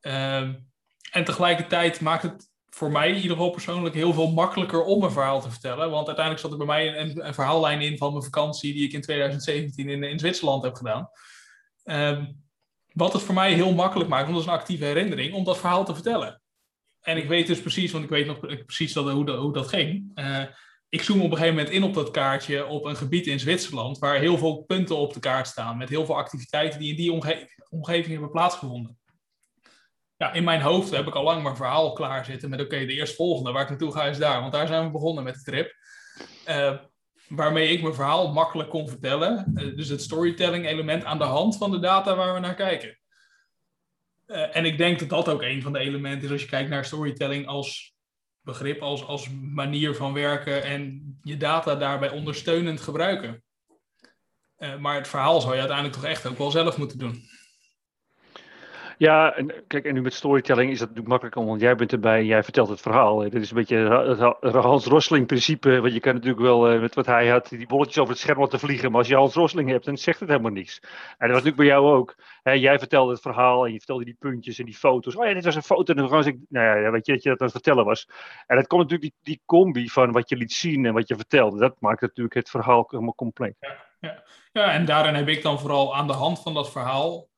[0.00, 0.68] Um,
[1.10, 5.10] en tegelijkertijd maakt het voor mij in ieder geval persoonlijk heel veel makkelijker om een
[5.10, 5.90] verhaal te vertellen.
[5.90, 8.92] Want uiteindelijk zat er bij mij een, een verhaallijn in van mijn vakantie die ik
[8.92, 11.08] in 2017 in, in Zwitserland heb gedaan.
[11.84, 12.42] Um,
[12.92, 15.58] wat het voor mij heel makkelijk maakt, want dat is een actieve herinnering, om dat
[15.58, 16.40] verhaal te vertellen.
[17.00, 19.68] En ik weet dus precies, want ik weet nog precies dat, hoe, dat, hoe dat
[19.68, 20.10] ging.
[20.90, 23.98] Ik zoom op een gegeven moment in op dat kaartje op een gebied in Zwitserland
[23.98, 27.12] waar heel veel punten op de kaart staan met heel veel activiteiten die in die
[27.12, 28.98] omge omgeving hebben plaatsgevonden.
[30.16, 32.86] Ja, in mijn hoofd heb ik al lang mijn verhaal klaar zitten met oké, okay,
[32.86, 35.42] de eerstvolgende waar ik naartoe ga is daar, want daar zijn we begonnen met de
[35.42, 35.74] trip.
[36.48, 36.78] Uh,
[37.28, 39.52] waarmee ik mijn verhaal makkelijk kon vertellen.
[39.54, 42.98] Uh, dus het storytelling element aan de hand van de data waar we naar kijken.
[44.26, 46.70] Uh, en ik denk dat dat ook een van de elementen is als je kijkt
[46.70, 47.89] naar storytelling als
[48.50, 53.42] begrip als, als manier van werken en je data daarbij ondersteunend gebruiken.
[54.58, 57.22] Uh, maar het verhaal zou je uiteindelijk toch echt ook wel zelf moeten doen.
[59.00, 62.18] Ja, en kijk, en nu met storytelling is dat natuurlijk makkelijk, want jij bent erbij
[62.18, 63.18] en jij vertelt het verhaal.
[63.18, 63.76] Dit is een beetje
[64.40, 67.66] het Hans Rosling principe, want je kan natuurlijk wel uh, met wat hij had, die
[67.66, 70.28] bolletjes over het scherm laten vliegen, maar als je Hans Rosling hebt, dan zegt het
[70.28, 70.80] helemaal niks.
[70.82, 72.16] En dat was natuurlijk bij jou ook.
[72.42, 75.16] Jij vertelde het verhaal en je vertelde die puntjes en die foto's.
[75.16, 75.92] Oh ja, dit was een foto.
[75.92, 78.08] En dan was ik, nou ja, weet je, dat je dat aan het vertellen was.
[78.46, 81.16] En dat komt natuurlijk die, die combi van wat je liet zien en wat je
[81.16, 81.58] vertelde.
[81.58, 83.56] Dat maakt natuurlijk het verhaal helemaal compleet.
[83.60, 84.22] Ja, ja.
[84.52, 87.28] ja, en daarin heb ik dan vooral aan de hand van dat verhaal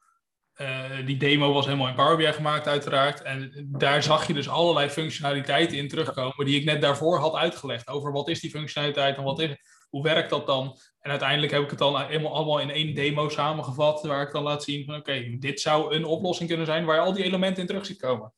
[0.57, 3.23] uh, die demo was helemaal in Power BI gemaakt, uiteraard.
[3.23, 7.89] En daar zag je dus allerlei functionaliteiten in terugkomen die ik net daarvoor had uitgelegd.
[7.89, 9.57] Over wat is die functionaliteit en wat is,
[9.91, 10.79] hoe werkt dat dan?
[11.01, 14.43] En uiteindelijk heb ik het dan helemaal allemaal in één demo samengevat, waar ik dan
[14.43, 17.61] laat zien van oké, dit zou een oplossing kunnen zijn waar je al die elementen
[17.61, 18.33] in terug ziet komen.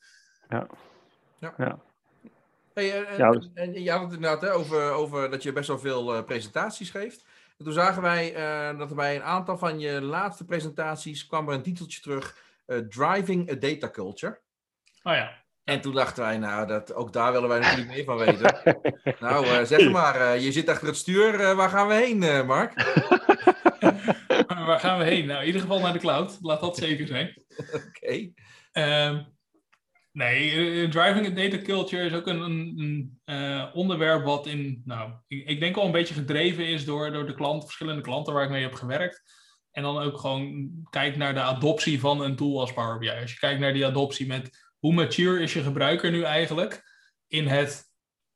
[0.49, 0.67] Ja.
[1.41, 1.55] Ja.
[1.59, 1.79] ja.
[2.75, 3.51] Hey, en, ja, dus...
[3.55, 6.91] en, je had het inderdaad hè, over, over dat je best wel veel uh, presentaties
[6.91, 7.25] geeft.
[7.65, 11.49] En toen zagen wij uh, dat er bij een aantal van je laatste presentaties kwam
[11.49, 14.41] er een titeltje terug: uh, Driving a Data Culture.
[15.03, 15.43] Oh ja.
[15.65, 18.61] En toen dachten wij, nou, dat, ook daar willen wij natuurlijk meer van weten.
[19.27, 21.55] nou, uh, zeg maar, je zit achter het stuur.
[21.55, 22.73] waar gaan we heen, Mark?
[24.67, 25.27] waar gaan we heen?
[25.27, 26.39] Nou, in ieder geval naar de cloud.
[26.41, 27.45] Laat dat zeker zijn.
[27.75, 27.83] Oké.
[27.97, 28.33] Okay.
[28.73, 29.23] Ehm,
[30.15, 35.13] Nee, uh, driving a data culture is ook een, een uh, onderwerp wat in, nou,
[35.27, 38.45] ik, ik, denk al een beetje gedreven is door, door de klanten, verschillende klanten waar
[38.45, 39.23] ik mee heb gewerkt.
[39.71, 43.11] En dan ook gewoon kijk naar de adoptie van een tool als Power BI.
[43.11, 46.83] Als je kijkt naar die adoptie met hoe mature is je gebruiker nu eigenlijk
[47.27, 47.85] in het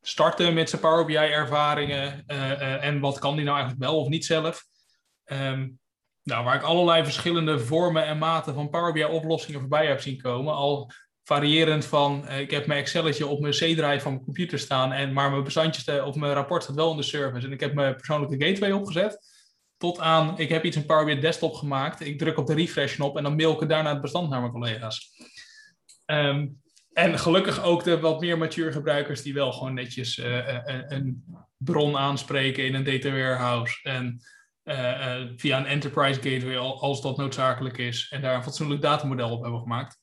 [0.01, 2.27] starten met zijn Power BI ervaringen
[2.81, 4.65] en wat kan die nou eigenlijk wel of niet zelf.
[5.25, 5.69] Ehm,
[6.23, 10.21] nou, waar ik allerlei verschillende vormen en maten van Power BI oplossingen voorbij heb zien
[10.21, 10.55] komen.
[10.55, 10.93] Al
[11.29, 15.31] variërend van, ik heb mijn Excelletje op mijn C-drive van mijn computer staan, en, maar
[15.31, 18.47] mijn bestandjes of mijn rapport staat wel in de service en ik heb mijn persoonlijke
[18.47, 19.19] gateway opgezet.
[19.77, 22.95] Tot aan, ik heb iets in Power BI desktop gemaakt, ik druk op de refresh
[22.95, 25.11] knop en dan mail ik daarna het bestand naar mijn collega's.
[26.05, 26.47] Ehm,
[26.93, 31.25] en gelukkig ook de wat meer mature gebruikers die wel gewoon netjes uh, een
[31.57, 33.79] bron aanspreken in een data warehouse.
[33.83, 34.21] En
[35.37, 38.09] via een enterprise gateway als dat noodzakelijk is.
[38.11, 39.99] En daar een fatsoenlijk datamodel op hebben gemaakt.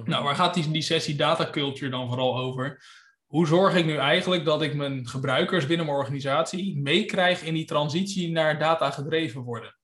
[0.00, 0.10] Mhm.
[0.10, 2.84] Nou, waar gaat die, die sessie data culture dan vooral over?
[3.26, 7.64] Hoe zorg ik nu eigenlijk dat ik mijn gebruikers binnen mijn organisatie meekrijg in die
[7.64, 9.78] transitie naar data gedreven worden?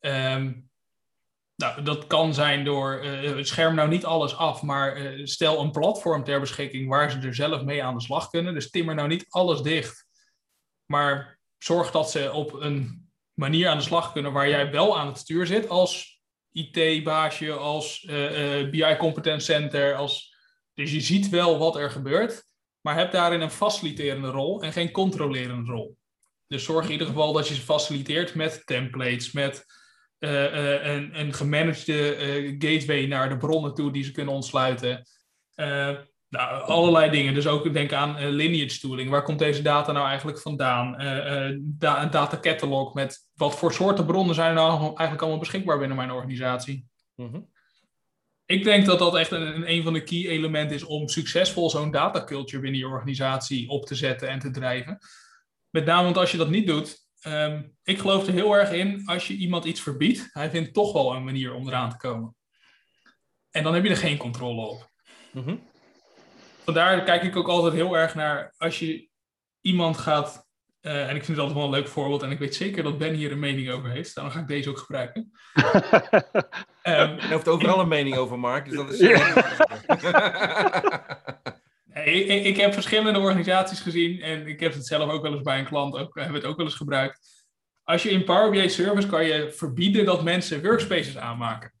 [0.00, 0.68] Um,
[1.56, 5.70] nou, dat kan zijn door, uh, scherm nou niet alles af, maar uh, stel een
[5.70, 8.54] platform ter beschikking waar ze er zelf mee aan de slag kunnen.
[8.54, 10.06] Dus timmer nou niet alles dicht,
[10.84, 15.06] maar zorg dat ze op een manier aan de slag kunnen waar jij wel aan
[15.06, 16.19] het stuur zit als
[16.52, 18.00] IT-baasje, als
[18.70, 19.94] BI Competence Center.
[19.94, 20.36] Als...
[20.74, 22.44] Dus je ziet wel wat er gebeurt,
[22.80, 25.96] maar heb daarin een faciliterende rol en geen controlerende rol.
[26.46, 29.64] Dus zorg in ieder geval dat je ze faciliteert met templates, met
[30.18, 31.34] uh, een, een
[32.58, 35.06] gateway naar de bronnen toe die ze kunnen ontsluiten.
[36.30, 37.34] Nou, allerlei dingen.
[37.34, 39.10] Dus ook denk aan lineage tooling.
[39.10, 40.92] Waar komt deze data nou eigenlijk vandaan?
[41.62, 45.78] Da een data catalog met wat voor soorten bronnen zijn er nou eigenlijk allemaal beschikbaar
[45.78, 46.86] binnen mijn organisatie.
[47.14, 47.48] Mm
[48.46, 51.90] Ik denk dat dat echt een, een van de key elementen is om succesvol zo'n
[51.90, 54.98] data culture binnen je organisatie op te zetten en te drijven.
[55.70, 59.06] Met name want als je dat niet doet, Ehm, ik geloof er heel erg in,
[59.06, 62.34] als je iemand iets verbiedt, hij vindt toch wel een manier om eraan te komen.
[63.50, 64.90] En dan heb je er geen controle op.
[65.32, 65.56] Mhm.
[66.72, 69.08] Vandaar kijk ik ook altijd heel erg naar, als je
[69.60, 70.46] iemand gaat,
[70.82, 72.98] uh, en ik vind het altijd wel een leuk voorbeeld, en ik weet zeker dat
[72.98, 75.32] Ben hier een mening over heeft, dan ga ik deze ook gebruiken.
[76.82, 79.00] um, je hoeft overal een mening over, Mark, dus dat is...
[82.04, 85.58] Ik, ik, heb verschillende organisaties gezien en ik heb het zelf ook wel eens bij
[85.58, 87.44] een klant, ook, hebben het ook wel eens gebruikt.
[87.82, 91.72] Als je in Power BI Service kan je verbieden dat mensen workspaces aanmaken.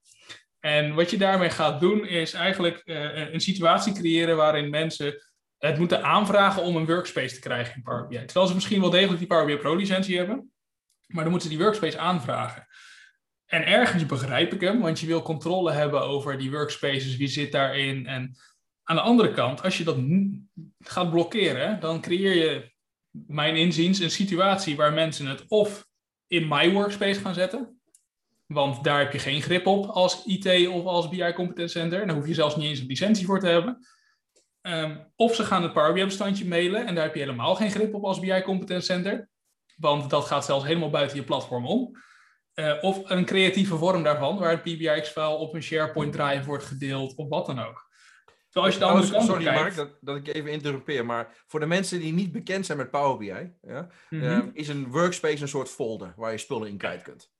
[0.60, 5.22] En wat je daarmee gaat doen is eigenlijk uh, een situatie creëren waarin mensen
[5.58, 8.24] het moeten aanvragen om een workspace te krijgen in Power BI.
[8.24, 10.52] Terwijl ze misschien wel degelijk die Power BI Pro licentie hebben,
[11.06, 12.66] maar dan moeten ze die workspace aanvragen.
[13.46, 17.52] En ergens begrijp ik hem, want je wil controle hebben over die workspaces, wie zit
[17.52, 18.36] daarin en
[18.82, 19.96] aan de andere kant, als je dat
[20.78, 22.72] gaat blokkeren, dan creëer je,
[23.10, 25.88] mijn inziens, een situatie waar mensen het of
[26.26, 27.79] in My Workspace gaan zetten.
[28.52, 32.06] Want daar heb je geen grip op als IT of als BI Competence Center.
[32.06, 33.86] Daar hoef je zelfs niet eens een licentie voor te hebben.
[34.60, 37.70] Ehm, of ze gaan het Power BI bestandje mailen en daar heb je helemaal geen
[37.70, 39.28] grip op als BI Competence Center.
[39.76, 41.96] Want dat gaat zelfs helemaal buiten je platform om.
[42.54, 47.14] Uh, of een creatieve vorm daarvan, waar het PBX-file op een SharePoint drive wordt gedeeld
[47.14, 47.88] of wat dan ook.
[48.48, 52.12] Zoals je de Sorry Mark, dat, dat ik even interrumpeer, maar voor de mensen die
[52.12, 54.24] niet bekend zijn met Power BI, ja, mhm.
[54.24, 57.30] ehm, is een workspace een soort folder waar je spullen in kwijt kunt.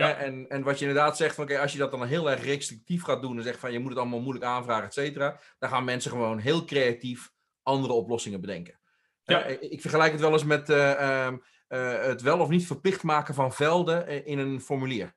[0.00, 0.14] Ja.
[0.14, 3.02] En, en wat je inderdaad zegt, van, oké, als je dat dan heel erg restrictief
[3.02, 5.84] gaat doen en zegt van je moet het allemaal moeilijk aanvragen, et cetera, dan gaan
[5.84, 7.32] mensen gewoon heel creatief
[7.62, 8.78] andere oplossingen bedenken.
[9.24, 9.44] Ja.
[9.44, 11.28] ik vergelijk het wel eens met uh,
[11.68, 15.14] uh, het wel of niet verplicht maken van velden eh, in een formulier.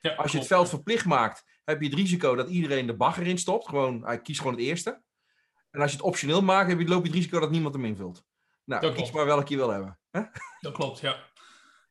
[0.00, 3.26] Ja, als je het veld verplicht maakt heb je het risico dat iedereen de bagger
[3.26, 3.68] in stopt.
[3.68, 5.02] Gewoon, hij kiest gewoon het eerste.
[5.70, 7.84] En als je het optioneel maakt, heb je, loop je het risico dat niemand hem
[7.84, 8.24] invult.
[8.64, 9.98] Nou, dat kies maar welke je wil hebben.
[10.60, 11.12] Dat klopt, ja.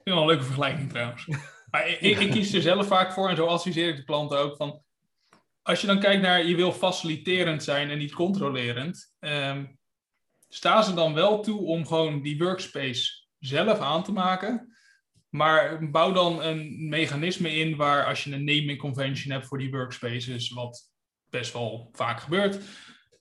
[0.04, 1.28] Vind wel een leuke vergelijking trouwens.
[1.74, 4.84] Maar ik, kies er zelf vaak voor, en zo adviseer ik de klanten ook, van
[5.62, 9.78] als je dan kijkt naar, je wil faciliterend zijn en niet controlerend, um,
[10.50, 14.76] staan ze dan wel toe om gewoon die workspace zelf aan te maken,
[15.30, 19.72] maar bouw dan een mechanisme in waar als je een naming convention hebt voor die
[19.72, 20.92] workspaces, wat
[21.30, 22.60] best wel vaak gebeurt,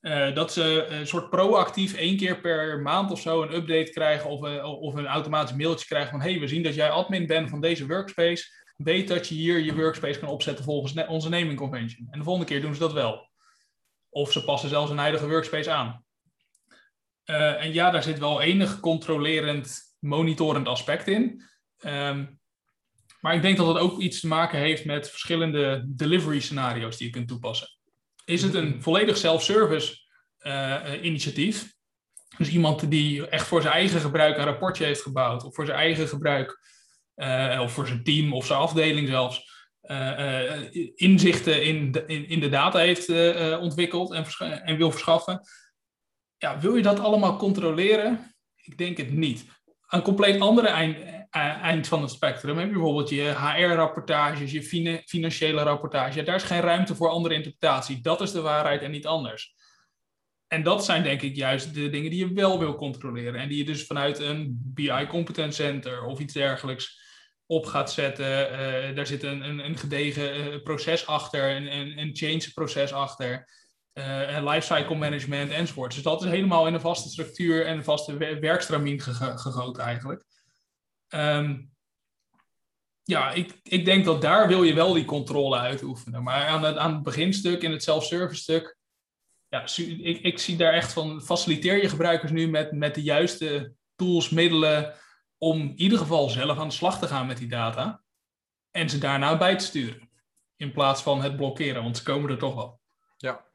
[0.02, 4.30] uh, dat ze een soort proactief één keer per maand of zo een update krijgen
[4.30, 7.50] of een, of een automatisch mailtje krijgen van hey, we zien dat jij admin bent
[7.50, 8.44] van deze workspace.
[8.76, 12.08] Weet dat je hier je workspace kan opzetten volgens onze naming convention.
[12.10, 13.30] En de volgende keer doen ze dat wel.
[14.08, 16.04] Of ze passen zelfs een huidige workspace aan.
[17.24, 21.42] Uh, en ja, daar zit wel enig controlerend, monitorend aspect in.
[21.78, 22.26] Ehm,
[23.20, 27.06] maar ik denk dat het ook iets te maken heeft met verschillende delivery scenario's die
[27.06, 27.68] je kunt toepassen.
[28.32, 29.98] Is het een volledig self-service
[30.40, 31.72] uh, initiatief?
[32.36, 35.78] Dus iemand die echt voor zijn eigen gebruik een rapportje heeft gebouwd, of voor zijn
[35.78, 36.60] eigen gebruik,
[37.16, 39.50] uh, of voor zijn team of zijn afdeling zelfs,
[40.94, 43.08] inzichten in de, in, in, de data heeft
[43.58, 44.24] ontwikkeld en,
[44.64, 45.40] en wil verschaffen
[46.42, 48.34] ja, wil je dat allemaal controleren?
[48.62, 49.44] Ik denk het niet.
[49.88, 50.96] Een compleet andere eind,
[51.50, 56.22] eind van het spectrum heb je bijvoorbeeld je HR-rapportages, je financiële rapportage.
[56.22, 58.00] Daar is geen ruimte voor andere interpretatie.
[58.00, 59.54] Dat is de waarheid en niet anders.
[60.46, 63.40] En dat zijn denk ik juist de dingen die je wel wil controleren.
[63.40, 67.00] En die je dus vanuit een BI Competence Center of iets dergelijks
[67.46, 68.52] op gaat zetten.
[68.52, 72.92] Uh, daar zit een, een, een gedegen uh, proces achter, een, een, een change proces
[72.92, 73.48] achter.
[73.94, 75.94] Uh, lifecycle management enzovoort.
[75.94, 80.24] Dus dat is helemaal in een vaste structuur en een vaste werkstramien gegoten eigenlijk.
[81.14, 81.72] Um,
[83.02, 86.22] ja, ik, ik denk dat daar wil je wel die controle uitoefenen.
[86.22, 88.76] Maar aan het, aan het beginstuk, in het self-service stuk,
[89.48, 93.74] ja, ik, ik zie daar echt van, faciliteer je gebruikers nu met, met de juiste
[93.96, 94.94] tools, middelen,
[95.38, 98.02] om in ieder geval zelf aan de slag te gaan met die data.
[98.70, 100.10] En ze daarna bij te sturen.
[100.56, 102.80] In plaats van het blokkeren, want ze komen er toch wel.
[103.16, 103.51] Ja,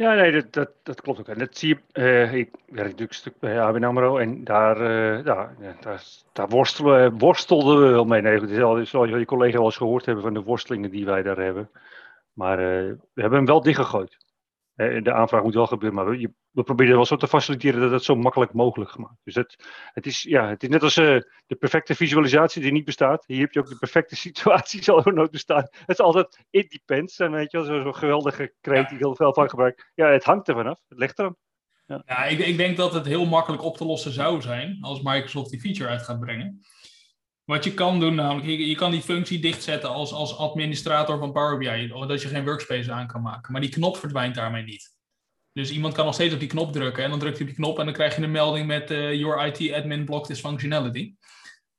[0.00, 1.28] ja, nee, dat, dat, dat klopt ook.
[1.28, 4.80] En dat zie je, uh, ik werk natuurlijk een stuk bij ABN AMRO en daar,
[4.80, 8.22] uh, ja, daar, daar worstelen, worstelden we wel mee.
[8.22, 11.38] Nee, het zal je collega wel eens gehoord hebben van de worstelingen die wij daar
[11.38, 11.70] hebben.
[12.32, 14.16] Maar we hebben hem wel dichtgegooid.
[14.80, 18.04] De aanvraag moet wel gebeuren, maar je we proberen wel zo te faciliteren dat het
[18.04, 19.20] zo makkelijk mogelijk gemaakt.
[19.24, 22.84] Dus het, het, is, ja, het is net als uh, de perfecte visualisatie die niet
[22.84, 23.24] bestaat.
[23.26, 25.68] Hier heb je ook de perfecte situatie, zal er nooit bestaan.
[25.70, 27.18] Het is altijd it depends.
[27.18, 29.90] En weet je wel, zo'n geweldige kreet die heel veel van gebruik.
[29.94, 30.78] Ja, het hangt er vanaf.
[30.88, 31.18] Het ligt.
[31.86, 35.02] Ja, ja ik, ik denk dat het heel makkelijk op te lossen zou zijn als
[35.02, 36.60] Microsoft die feature uit gaat brengen.
[37.44, 41.32] Wat je kan doen, namelijk, je, je, kan die functie dichtzetten als, als administrator van
[41.32, 43.52] Power BI, dat je geen workspace aan kan maken.
[43.52, 44.98] Maar die knop verdwijnt daarmee niet.
[45.52, 47.64] Dus iemand kan nog steeds op die knop drukken en dan drukt hij op die
[47.64, 51.14] knop en dan krijg je een melding met uh, Your IT admin blocked this functionality.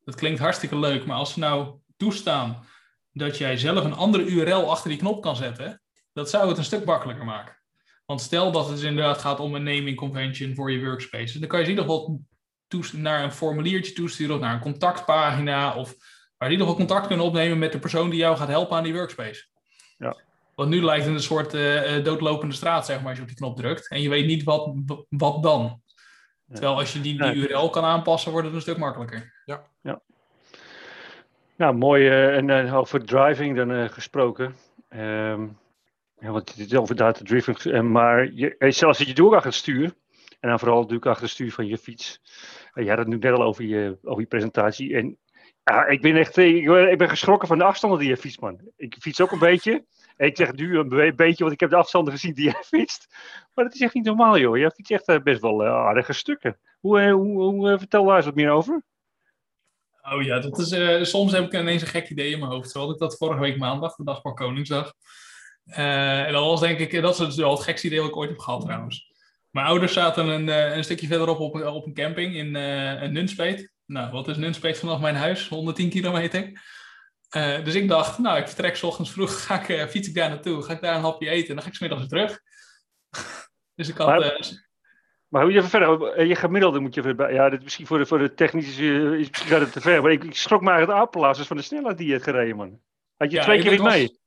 [0.04, 2.66] Dat klinkt hartstikke leuk, maar als ze nou toestaan
[3.12, 5.82] dat jij zelf een andere URL achter die knop kan zetten,
[6.14, 7.60] dat zou het een stuk makkelijker maken.
[8.06, 11.60] Want stel dat het inderdaad gaat om een naming convention voor je workspace, dan kan
[11.60, 12.22] je in ieder geval
[12.94, 15.96] naar een formuliertje toesturen of naar een contactpagina of
[16.38, 18.78] waar je in ieder geval contact kunnen opnemen met de persoon die jou gaat helpen
[18.78, 19.46] aan die workspace.
[19.98, 20.16] Ja.
[20.56, 23.38] Want nu lijkt het een soort uh, doodlopende straat, zeg maar, als je op die
[23.38, 23.90] knop drukt.
[23.90, 24.74] En je weet niet wat,
[25.10, 25.82] wat dan.
[26.52, 29.42] Terwijl als je die, die URL kan aanpassen, wordt het een stuk makkelijker.
[29.46, 29.64] Ja.
[29.82, 30.02] ja.
[31.58, 32.08] Nou, mooi.
[32.08, 34.56] Uh, en uh, over driving dan gesproken.
[34.90, 35.60] Um,
[36.22, 37.92] ja, want het is over data driven.
[37.92, 39.94] maar je, zelfs zit je door achter het stuur.
[40.40, 42.22] En dan vooral natuurlijk achter het stuur van je fiets.
[42.74, 44.96] Je had het nu net al over je, over je presentatie.
[44.96, 45.18] En
[45.64, 48.40] ja, ik ben echt ik ben, ik ben geschrokken van de afstanden die je fietst,
[48.40, 48.60] man.
[48.78, 49.86] Ik fiets ook een beetje
[50.26, 53.08] ik zeg nu een beetje, want ik heb de afstanden gezien die jij fietst.
[53.54, 54.58] Maar dat is echt niet normaal, joh.
[54.58, 56.60] Jij fietst echt eh, best wel uh, aardige stukken.
[56.80, 58.84] Hoe, hoe, hoe vertel daar eens wat meer over.
[60.02, 62.70] Oh ja, dat is, soms heb ik ineens een gek idee in mijn hoofd.
[62.70, 64.94] Zo had ik dat vorige week maandag, de dag voor Koningsdag.
[65.66, 68.62] en dat was denk ik, dat is het gekste idee dat ik ooit heb gehad
[68.62, 69.11] trouwens.
[69.52, 73.72] Mijn ouders zaten een, een stukje verderop op, op een camping in uh, Nunspeet.
[73.86, 75.48] Nou, wat is Nunspeet vanaf mijn huis?
[75.48, 76.52] 110 kilometer.
[77.38, 80.16] Uh, dus ik dacht, nou, ik vertrek s ochtends vroeg, ga ik, uh, fiets ik
[80.16, 82.40] daar naartoe, ga ik daar een hapje eten en dan ga ik smiddags weer terug.
[83.76, 84.08] dus ik had...
[84.08, 84.70] Maar,
[85.28, 88.06] maar hoe je even verder, je gemiddelde moet je even, ja, dit misschien voor de,
[88.06, 91.48] voor de technische, is misschien het te ver, maar ik, ik schrok maar het apenlazers
[91.48, 92.80] van de snelheid die je hebt gereden, man.
[93.18, 94.20] Had je ja, twee keer niet mee?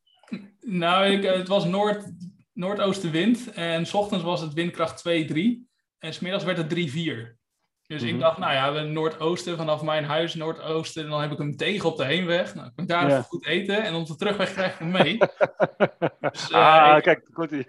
[0.60, 2.04] Nou, ik, het was noord,
[2.54, 5.34] noordoostenwind en s ochtends was het windkracht 2-3
[5.98, 7.42] en smiddags werd het 3-4.
[7.86, 8.20] Dus ik mhm.
[8.20, 11.04] dacht, nou ja, we Noordoosten vanaf mijn huis, Noordoosten.
[11.04, 12.54] En dan heb ik hem tegen op de heenweg.
[12.54, 13.82] Nou, ik kan daar even goed eten.
[13.82, 15.18] En op de terugweg krijg ik hem mee.
[16.30, 17.50] dus, uh, ah, kijk, goed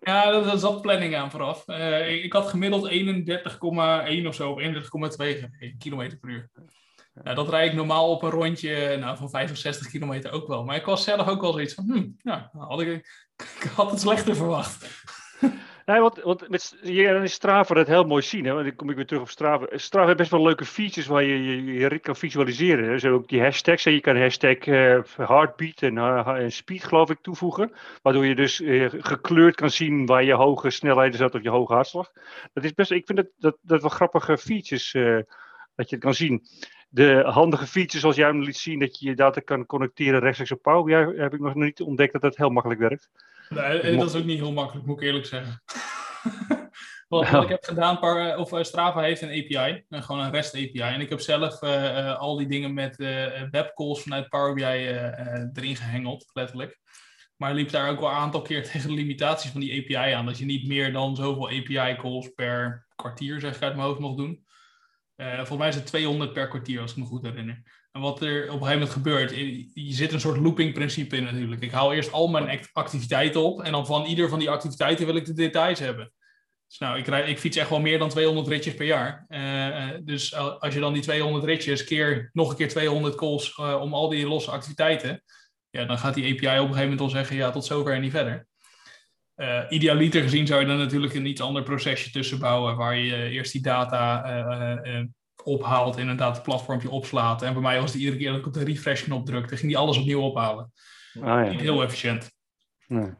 [0.00, 1.68] Ja, dat, dat zat planning aan vooraf.
[1.68, 4.66] Uh, ik, ik, had gemiddeld 31,1 of zo, 31,2
[5.78, 6.50] km per uur.
[7.14, 10.64] Nou, dat rijd ik normaal op een rondje nou, van 65 kilometer ook wel.
[10.64, 13.29] Maar ik was zelf ook wel zoiets van, hm, ja, had ik,
[13.60, 14.86] ik had het slechter verwacht.
[15.86, 18.44] Nee, want, want met, je in Strava dat heel mooi zien.
[18.44, 18.52] Hè?
[18.52, 19.66] Want dan kom ik weer terug op Strava.
[19.70, 23.00] Strava heeft best wel leuke features waar je je, je kan visualiseren.
[23.00, 23.84] Zo ook die hashtags.
[23.84, 23.90] Hè?
[23.90, 27.72] Je kan hashtag uh, heartbeat en, uh, speed geloof ik toevoegen.
[28.02, 32.12] Waardoor je dus gekleurd kan zien waar je hoge snelheden zat of je hoge hartslag.
[32.52, 34.92] Dat is best, ik vind dat, dat, dat wel grappige features
[35.74, 36.42] dat je het kan zien.
[36.92, 40.52] De handige features zoals jij hem liet zien, dat je je data kan connecteren rechtstreeks
[40.52, 43.10] op Power BI, heb ik nog niet ontdekt dat dat heel makkelijk werkt.
[43.48, 45.62] Nee, dat is ook niet heel makkelijk, moet ik eerlijk zeggen.
[47.08, 50.30] wat, wat, ik heb gedaan, par, of eh, Strava heeft een API, uh, gewoon een
[50.30, 50.80] REST API.
[50.80, 52.96] En ik heb zelf uh, al die dingen met
[53.50, 56.78] webcalls vanuit Power BI erin gehengeld, letterlijk.
[57.36, 60.26] Maar liep daar ook wel een aantal keer tegen de limitaties van die API aan.
[60.26, 64.16] Dat je niet meer dan zoveel API-calls per kwartier, zeg ik uit mijn hoofd, mocht
[64.16, 64.44] doen.
[65.36, 67.62] Volgens mij is het 200 per kwartier, als ik me goed herinner.
[67.92, 69.30] En wat er op een gegeven moment gebeurt,
[69.74, 71.62] je zit een soort looping principe in natuurlijk.
[71.62, 75.16] Ik haal eerst al mijn activiteiten op en dan van ieder van die activiteiten wil
[75.16, 76.12] ik de details hebben.
[76.66, 79.26] Dus nou, ik, rij, ik fiets echt wel meer dan 200 ritjes per jaar.
[80.04, 84.08] dus als je dan die 200 ritjes keer nog een keer 200 calls om al
[84.08, 85.22] die losse activiteiten,
[85.70, 88.00] ja, dan gaat die API op een gegeven moment al zeggen, ja, tot zover en
[88.00, 88.46] niet verder.
[89.40, 93.28] Uh, idealiter gezien zou je dan natuurlijk een iets ander procesje tussen bouwen, waar je
[93.28, 94.24] eerst die data
[94.84, 95.04] uh,
[95.44, 97.42] ophaalt, inderdaad het platformpje opslaat.
[97.42, 99.78] En bij mij was het iedere keer dat ik op de refresh-knop drukte, ging die
[99.78, 100.72] alles opnieuw ophalen.
[101.14, 101.50] Ah, ja.
[101.50, 102.30] Niet heel efficiënt.
[102.86, 103.10] Nee.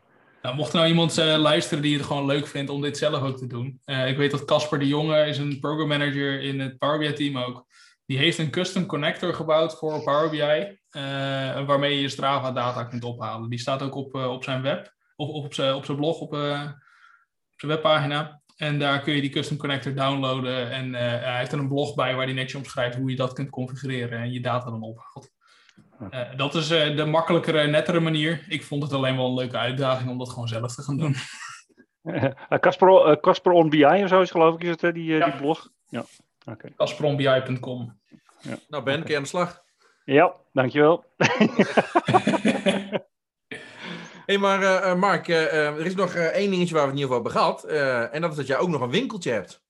[0.42, 3.38] Nou, mocht er nou iemand luisteren die het gewoon leuk vindt om dit zelf ook
[3.38, 3.80] te doen.
[3.84, 7.38] ik weet dat Casper de Jonge is een program manager in het Power BI team
[7.38, 7.66] ook.
[8.06, 10.78] Die heeft een custom connector gebouwd voor Power BI,
[11.66, 13.50] waarmee je Strava data kunt ophalen.
[13.50, 16.62] Die staat ook op, op zijn web of, op zijn op zijn blog, op, uh,
[17.52, 18.40] op zijn webpagina.
[18.56, 20.70] En daar kun je die custom connector downloaden.
[20.70, 23.32] En uh, hij heeft er een blog bij waar hij netjes omschrijft hoe je dat
[23.32, 25.30] kunt configureren en je data dan ophaalt.
[26.10, 28.44] Uh, dat is de makkelijkere, nettere manier.
[28.48, 31.14] Ik vond het alleen wel een leuke uitdaging om dat gewoon zelf te gaan doen.
[32.60, 35.24] Casper, Casper on BI of zo is geloof ik, is het, die, ja.
[35.24, 35.68] die blog?
[35.88, 36.04] Ja,
[36.44, 36.68] oké.
[36.76, 38.00] CasperonBI.com.
[38.40, 38.56] Ja.
[38.68, 39.62] Nou Ben, keer aan de slag.
[40.04, 41.04] Ja, dankjewel.
[44.30, 47.16] hey, maar uh, Mark, uh, er is nog één dingetje waar we het in ieder
[47.16, 47.64] geval hebben gehad.
[48.12, 49.62] en dat is dat jij ook nog een winkeltje hebt.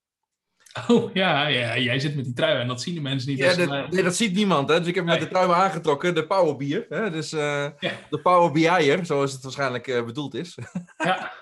[0.89, 3.39] Oh ja, ja, jij zit met die trui en dat zien de mensen niet.
[3.39, 4.69] Ja, dat, nee, dat ziet niemand.
[4.69, 4.79] Hè?
[4.79, 6.87] Dus ik heb met de trui aangetrokken, de Powerbier.
[6.89, 7.11] Hè?
[7.11, 7.75] Dus ja.
[8.11, 10.59] de Power zoals het waarschijnlijk bedoeld is.
[10.97, 11.33] ja,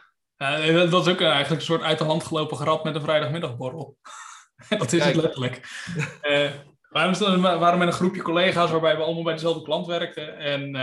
[0.90, 3.96] dat is ook eigenlijk een soort uit de hand gelopen grap met een vrijdagmiddagborrel.
[4.68, 5.60] dat is het letterlijk.
[6.90, 10.38] we waren met een groepje collega's waarbij we allemaal bij dezelfde klant werkten.
[10.38, 10.76] En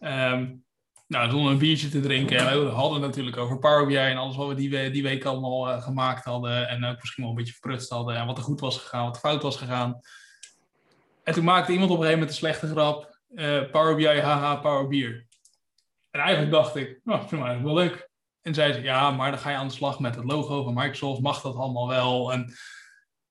[0.00, 0.64] um,
[1.06, 2.38] nou, zonder een biertje te drinken.
[2.38, 5.68] En we hadden natuurlijk over Power BI en alles wat we die, die week allemaal
[5.68, 6.68] uh, gemaakt hadden.
[6.68, 8.16] En ook misschien wel een beetje verprutst hadden.
[8.16, 10.00] En wat er goed was gegaan, wat er fout was gegaan.
[11.24, 13.18] En toen maakte iemand op een gegeven moment een slechte grap.
[13.34, 15.26] Uh, Power BI, haha, Power Bier.
[16.10, 18.10] En eigenlijk dacht ik, nou, vind ik wel leuk.
[18.42, 20.74] En zei ze, ja, maar dan ga je aan de slag met het logo van
[20.74, 21.20] Microsoft.
[21.20, 22.32] Mag dat allemaal wel?
[22.32, 22.54] En eh,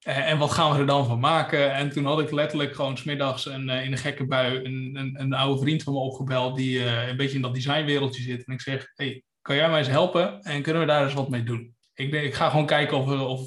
[0.02, 1.74] en wat gaan we er dan van maken?
[1.74, 5.22] En toen had ik letterlijk gewoon smiddags een, uh, in een gekke bui een, een,
[5.22, 8.46] een, oude vriend van me opgebeld die uh, een beetje in dat designwereldje zit.
[8.46, 10.42] En ik zeg, hey, kan jij mij eens helpen?
[10.42, 11.76] En kunnen we daar eens wat mee doen?
[11.94, 13.42] Ik, denk, ik ga gewoon kijken of, of,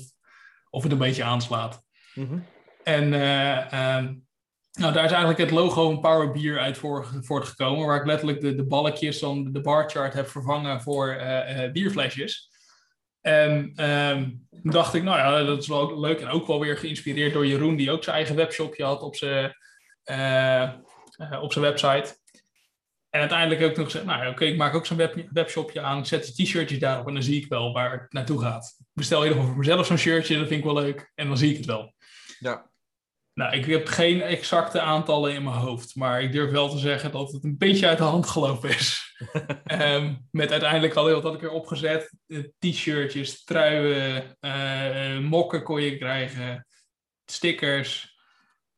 [0.70, 1.82] of het een beetje aanslaat.
[2.14, 2.44] Mm
[2.82, 4.14] En ehm,
[4.72, 6.78] nou, daar is eigenlijk het logo van Power Beer uit
[7.20, 11.22] voortgekomen, waar ik letterlijk de, de balkjes van de barchart heb vervangen voor
[11.72, 12.52] bierflesjes.
[13.20, 16.20] En um, dacht ik, nou ja, dat is wel leuk.
[16.20, 19.56] En ook wel weer geïnspireerd door Jeroen, die ook zijn eigen webshopje had op zijn,
[20.04, 20.72] uh,
[21.40, 22.16] op zijn website.
[23.10, 26.06] En uiteindelijk ook nog gezegd, nou ja, oké, ik maak ook zo'n web, webshopje aan,
[26.06, 28.76] zet de t-shirtjes daarop en dan zie ik wel waar het naartoe gaat.
[28.92, 31.12] Bestel je nog voor mezelf zo'n shirtje, dat vind ik wel leuk.
[31.14, 31.94] En dan zie ik het wel.
[32.38, 32.70] Ja.
[33.34, 37.10] Nou, ik heb geen exacte aantallen in mijn hoofd, maar ik durf wel te zeggen
[37.10, 39.16] dat het een beetje uit de hand gelopen is.
[39.72, 42.14] um, met uiteindelijk al heel wat had ik er opgezet.
[42.58, 46.66] T-shirtjes, truien, uh, mokken kon je krijgen,
[47.24, 48.18] stickers.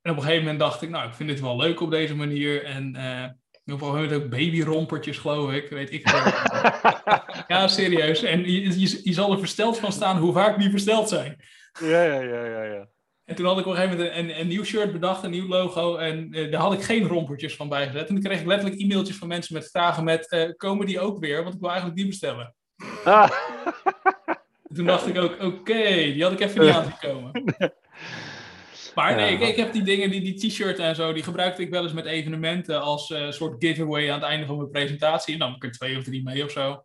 [0.03, 2.15] En op een gegeven moment dacht ik, nou, ik vind dit wel leuk op deze
[2.15, 2.65] manier.
[2.65, 5.69] En uh, op een gegeven moment ook babyrompertjes, geloof ik.
[5.69, 6.09] Weet ik
[7.49, 8.23] ja, serieus.
[8.23, 11.45] En je, je, je zal er versteld van staan hoe vaak die versteld zijn.
[11.81, 12.89] Ja, ja, ja, ja, ja.
[13.27, 15.47] En toen had ik op een gegeven moment een, een, nieuw shirt bedacht, een nieuw
[15.49, 15.97] logo.
[15.97, 18.09] En uh, daar had ik geen rompertjes van bijgezet.
[18.09, 20.33] En toen kreeg ik letterlijk e-mailtjes van mensen met vragen met...
[20.33, 21.43] Uh, komen die ook weer?
[21.43, 22.55] Want ik wil eigenlijk die bestellen.
[23.05, 23.31] Ah.
[24.75, 27.45] Toen dacht ik ook, oké, die had ik even niet aangekomen.
[28.95, 31.71] Maar nee, ik, ik, heb die dingen, die, die t-shirt en zo, die gebruikte ik
[31.71, 35.33] wel eens met evenementen als uh, soort giveaway aan het einde van mijn presentatie.
[35.33, 36.85] En dan heb ik er twee of drie mee of zo.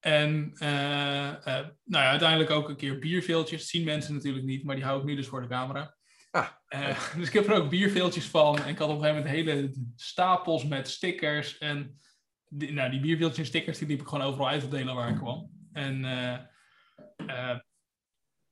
[0.00, 3.60] En uh, uh, nou ja, uiteindelijk ook een keer bierveeltjes.
[3.60, 5.96] Dat zien mensen natuurlijk niet, maar die hou ik nu dus voor de camera.
[6.30, 6.48] Ah.
[6.68, 8.58] Uh, dus ik heb er ook bierveeltjes van.
[8.58, 11.58] En ik had op een gegeven moment hele stapels met stickers.
[11.58, 12.00] En
[12.48, 15.10] die, nou, die bierveeltjes en stickers die liep ik gewoon overal uit te delen waar
[15.10, 15.50] ik kwam.
[15.72, 16.00] En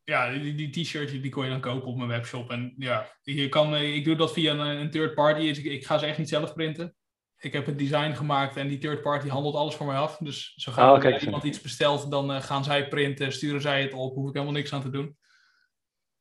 [0.04, 2.50] ja, die, die t-shirtjes die kon je dan kopen op mijn webshop.
[2.50, 5.40] En ja, je kan, ik doe dat via een, een third party.
[5.40, 6.94] Dus ik, ik ga ze echt niet zelf printen
[7.46, 10.16] ik heb het design gemaakt en die third party handelt alles voor mij af.
[10.16, 13.92] Dus zo gaat oh, iemand iets bestelt, dan uh, gaan zij printen, sturen zij het
[13.92, 15.16] op, hoef ik helemaal niks aan te doen.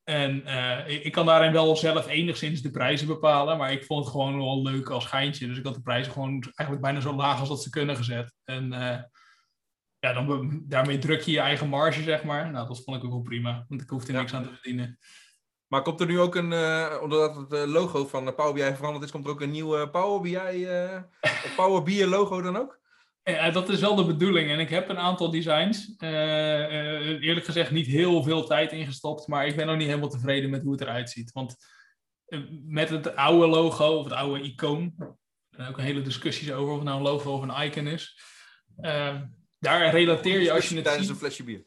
[0.04, 4.04] En uh, ik, ik, kan daarin wel zelf enigszins de prijzen bepalen, maar ik vond
[4.04, 5.48] het gewoon wel leuk als geintje.
[5.48, 8.34] Dus ik had de prijzen gewoon eigenlijk bijna zo laag als dat ze kunnen gezet.
[8.44, 8.98] En uh,
[10.00, 12.52] ja, dan, daarmee druk je je eigen marge, zeg maar.
[12.52, 15.00] Nou, dat vond ik ook wel prima, want ik hoefde er niks aan te verdienen.
[15.68, 19.04] Maar komt er nu ook een, uh, omdat het eh, logo van Power BI veranderd
[19.04, 21.02] is, komt er ook een nieuwe Power BI, uh,
[21.56, 22.80] Power BI logo dan ook?
[23.24, 24.50] Ja, dat is wel de bedoeling.
[24.50, 25.96] En ik heb een aantal designs.
[26.00, 30.62] eerlijk gezegd niet heel veel tijd ingestopt, maar ik ben nog niet helemaal tevreden met
[30.62, 31.32] hoe het eruit ziet.
[31.32, 31.56] Want
[32.66, 34.94] met het oude logo, of het oude icoon,
[35.50, 38.20] er ook een hele discussies over of het nou een logo of een icon is.
[39.60, 41.66] daar relateer je als je het Tijdens een flesje bier.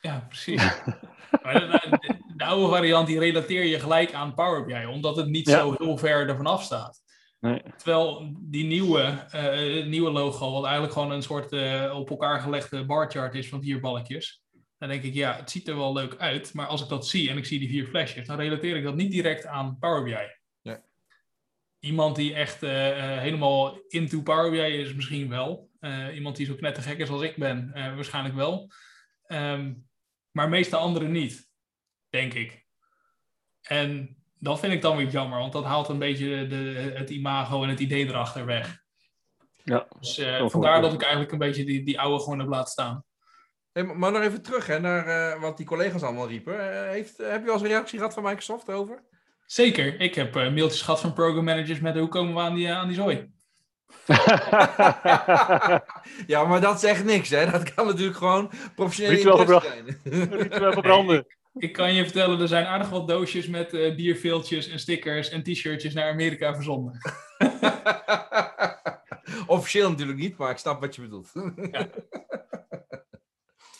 [0.00, 0.62] Ja, precies.
[1.42, 5.48] maar de, de, oude variant die relateer je gelijk aan Power BI, omdat het niet
[5.48, 7.02] zo heel ver ervan af staat.
[7.40, 7.62] Nee.
[7.76, 12.84] Terwijl die nieuwe, uh, nieuwe logo, wat eigenlijk gewoon een soort uh, op elkaar gelegde
[12.84, 14.42] barchart is van vier balkjes.
[14.78, 16.54] Dan denk ik, ja, het ziet er wel leuk uit.
[16.54, 18.94] Maar als ik dat zie en ik zie die vier flesjes, dan relateer ik dat
[18.94, 20.36] niet direct aan Power BI.
[20.60, 20.82] Ja.
[21.78, 22.70] Iemand die echt uh,
[23.18, 25.70] helemaal into Power BI is, misschien wel.
[26.14, 28.70] iemand die zo knettergek is als ik ben, waarschijnlijk wel.
[29.26, 29.88] Um,
[30.30, 31.47] maar meeste anderen niet,
[32.10, 32.66] denk ik.
[33.62, 37.62] En dat vind ik dan weer jammer, want dat haalt een beetje de, het imago
[37.62, 38.82] en het idee erachter weg.
[39.64, 42.70] Ja, dus uh, vandaar dat ik eigenlijk een beetje die, die oude gewoon heb laten
[42.70, 43.04] staan.
[43.72, 46.54] Hey, maar nog even terug hè, naar uh, wat die collega's allemaal riepen.
[46.54, 49.02] Uh, heeft, heb je al eens een reactie gehad van Microsoft over?
[49.46, 50.00] Zeker.
[50.00, 52.96] Ik heb mailtjes gehad van program managers met hoe komen we aan die, aan die
[52.96, 53.30] zooi.
[56.26, 57.50] ja, maar dat zegt niks, hè?
[57.50, 59.98] Dat kan natuurlijk gewoon professioneel zijn.
[60.04, 61.26] Ritueel verbranden.
[61.58, 65.42] Ik kan je vertellen, er zijn aardig wat doosjes met uh, bierveeltjes en stickers en
[65.42, 66.96] t-shirtjes naar Amerika verzonden.
[69.46, 71.32] Officieel natuurlijk niet, maar ik snap wat je bedoelt.
[71.72, 71.88] ja.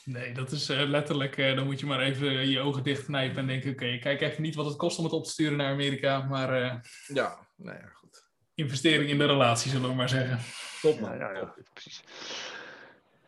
[0.04, 3.46] Nee, dat is uh, letterlijk, uh, dan moet je maar even je ogen dichtknijpen en
[3.46, 5.72] denken, oké, okay, kijk even niet wat het kost om het op te sturen naar
[5.72, 6.80] Amerika, maar...
[7.06, 8.26] ja, nee, goed.
[8.54, 10.38] Investering in de relatie, zullen we maar zeggen.
[10.80, 11.18] Top, man.
[11.18, 12.02] Ja, ja, precies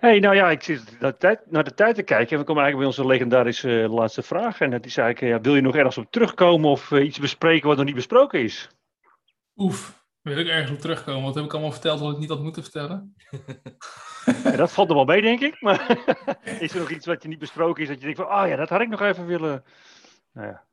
[0.01, 2.45] hey, nou ja, ik zit naar de, tijd, naar de tijd te kijken en we
[2.45, 4.61] komen eigenlijk bij onze legendarische uh, laatste vraag.
[4.61, 7.69] En dat is eigenlijk, ja, wil je nog ergens op terugkomen of uh, iets bespreken
[7.69, 8.69] wat nog niet besproken is?
[9.57, 11.23] Oef, wil ik ergens op terugkomen?
[11.23, 13.15] Wat heb ik allemaal verteld wat ik niet had moeten vertellen?
[14.45, 15.61] ja, dat valt er wel mee, denk ik.
[15.61, 15.99] Maar
[16.61, 18.57] is er nog iets wat je niet besproken is, dat je denkt van, oh ja,
[18.57, 19.65] dat had ik nog even willen...
[20.33, 20.69] Nou ja.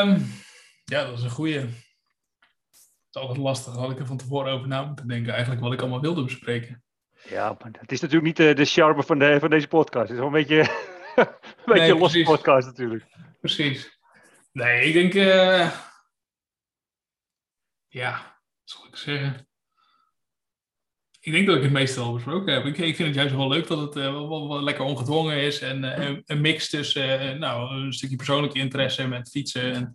[0.00, 0.26] Um,
[0.84, 1.58] ja, dat is een goeie.
[1.58, 5.72] Het is altijd lastig, had ik er van tevoren over na moeten denken, eigenlijk wat
[5.72, 6.82] ik allemaal wilde bespreken.
[7.28, 10.08] Ja, maar het is natuurlijk niet de, de charme van, de, van deze podcast.
[10.08, 10.58] Het is wel een beetje,
[11.16, 11.26] een
[11.64, 13.04] beetje een losse podcast natuurlijk.
[13.40, 13.98] Precies.
[14.52, 15.14] Nee, ik denk...
[15.14, 15.70] Uh...
[17.88, 19.48] Ja, wat zal ik zeggen?
[21.20, 22.64] Ik denk dat ik het meeste al besproken heb.
[22.64, 25.60] Ik, ik vind het juist wel leuk dat het uh, wel, wel, lekker ongedwongen is.
[25.60, 29.94] En uh, een mix tussen nou, een stukje persoonlijke interesse met fietsen.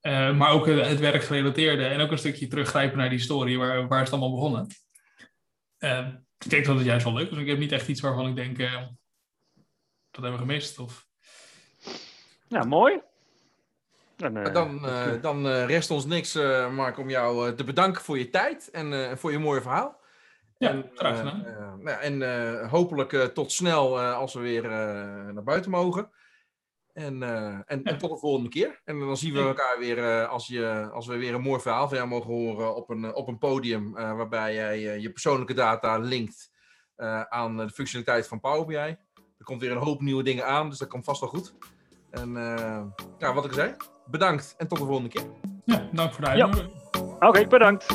[0.00, 1.86] En, maar ook het werkgerelateerde.
[1.86, 3.58] En ook een stukje teruggrijpen naar die historie.
[3.58, 4.66] Waar, waar is het allemaal begonnen?
[6.44, 7.38] Ik denk dat het juist wel leuk is.
[7.38, 8.72] Ik heb niet echt iets waarvan ik denk, uh,
[10.10, 10.78] dat hebben we gemist.
[10.78, 11.06] Of...
[12.48, 13.00] Ja, mooi.
[14.16, 16.34] Dan, uh, dan, uh, dan rest ons niks,
[16.72, 20.00] Mark, om jou te bedanken voor je tijd en voor je mooie verhaal.
[20.58, 21.44] Ja, en, graag gedaan.
[21.82, 24.62] Nou en hopelijk tot snel als we weer
[25.32, 26.10] naar buiten mogen.
[26.98, 28.80] En, en, en, tot de volgende keer.
[28.84, 31.96] En dan zien we elkaar weer als, je, als we weer een mooi verhaal van
[31.96, 33.92] jou mogen horen op een, op een podium.
[33.92, 36.50] waarbij jij je persoonlijke data linkt
[37.28, 38.76] aan de functionaliteit van Power BI.
[38.76, 41.54] Er komt weer een hoop nieuwe dingen aan, dus dat komt vast wel goed.
[42.10, 42.32] En
[43.18, 43.76] ja, wat ik zei,
[44.06, 45.26] bedankt en tot de volgende keer.
[45.64, 46.72] Ja, dank voor de uitnodiging.
[46.92, 47.28] Ja.
[47.28, 47.86] Oké, bedankt.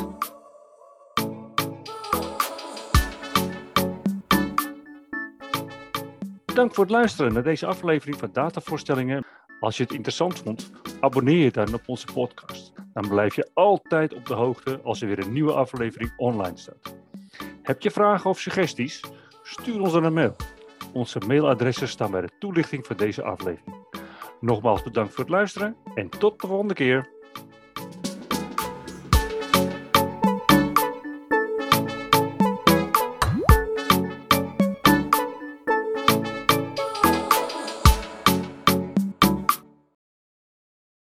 [6.53, 9.25] Dank voor het luisteren naar deze aflevering van Datavoorstellingen.
[9.59, 12.73] Als je het interessant vond, abonneer je dan op onze podcast.
[12.93, 16.95] Dan blijf je altijd op de hoogte als er weer een nieuwe aflevering online staat.
[17.61, 19.01] Heb je vragen of suggesties?
[19.43, 20.35] Stuur ons dan een mail.
[20.93, 23.75] Onze mailadressen staan bij de toelichting van deze aflevering.
[24.39, 27.12] Nogmaals bedankt voor het luisteren en tot de volgende keer.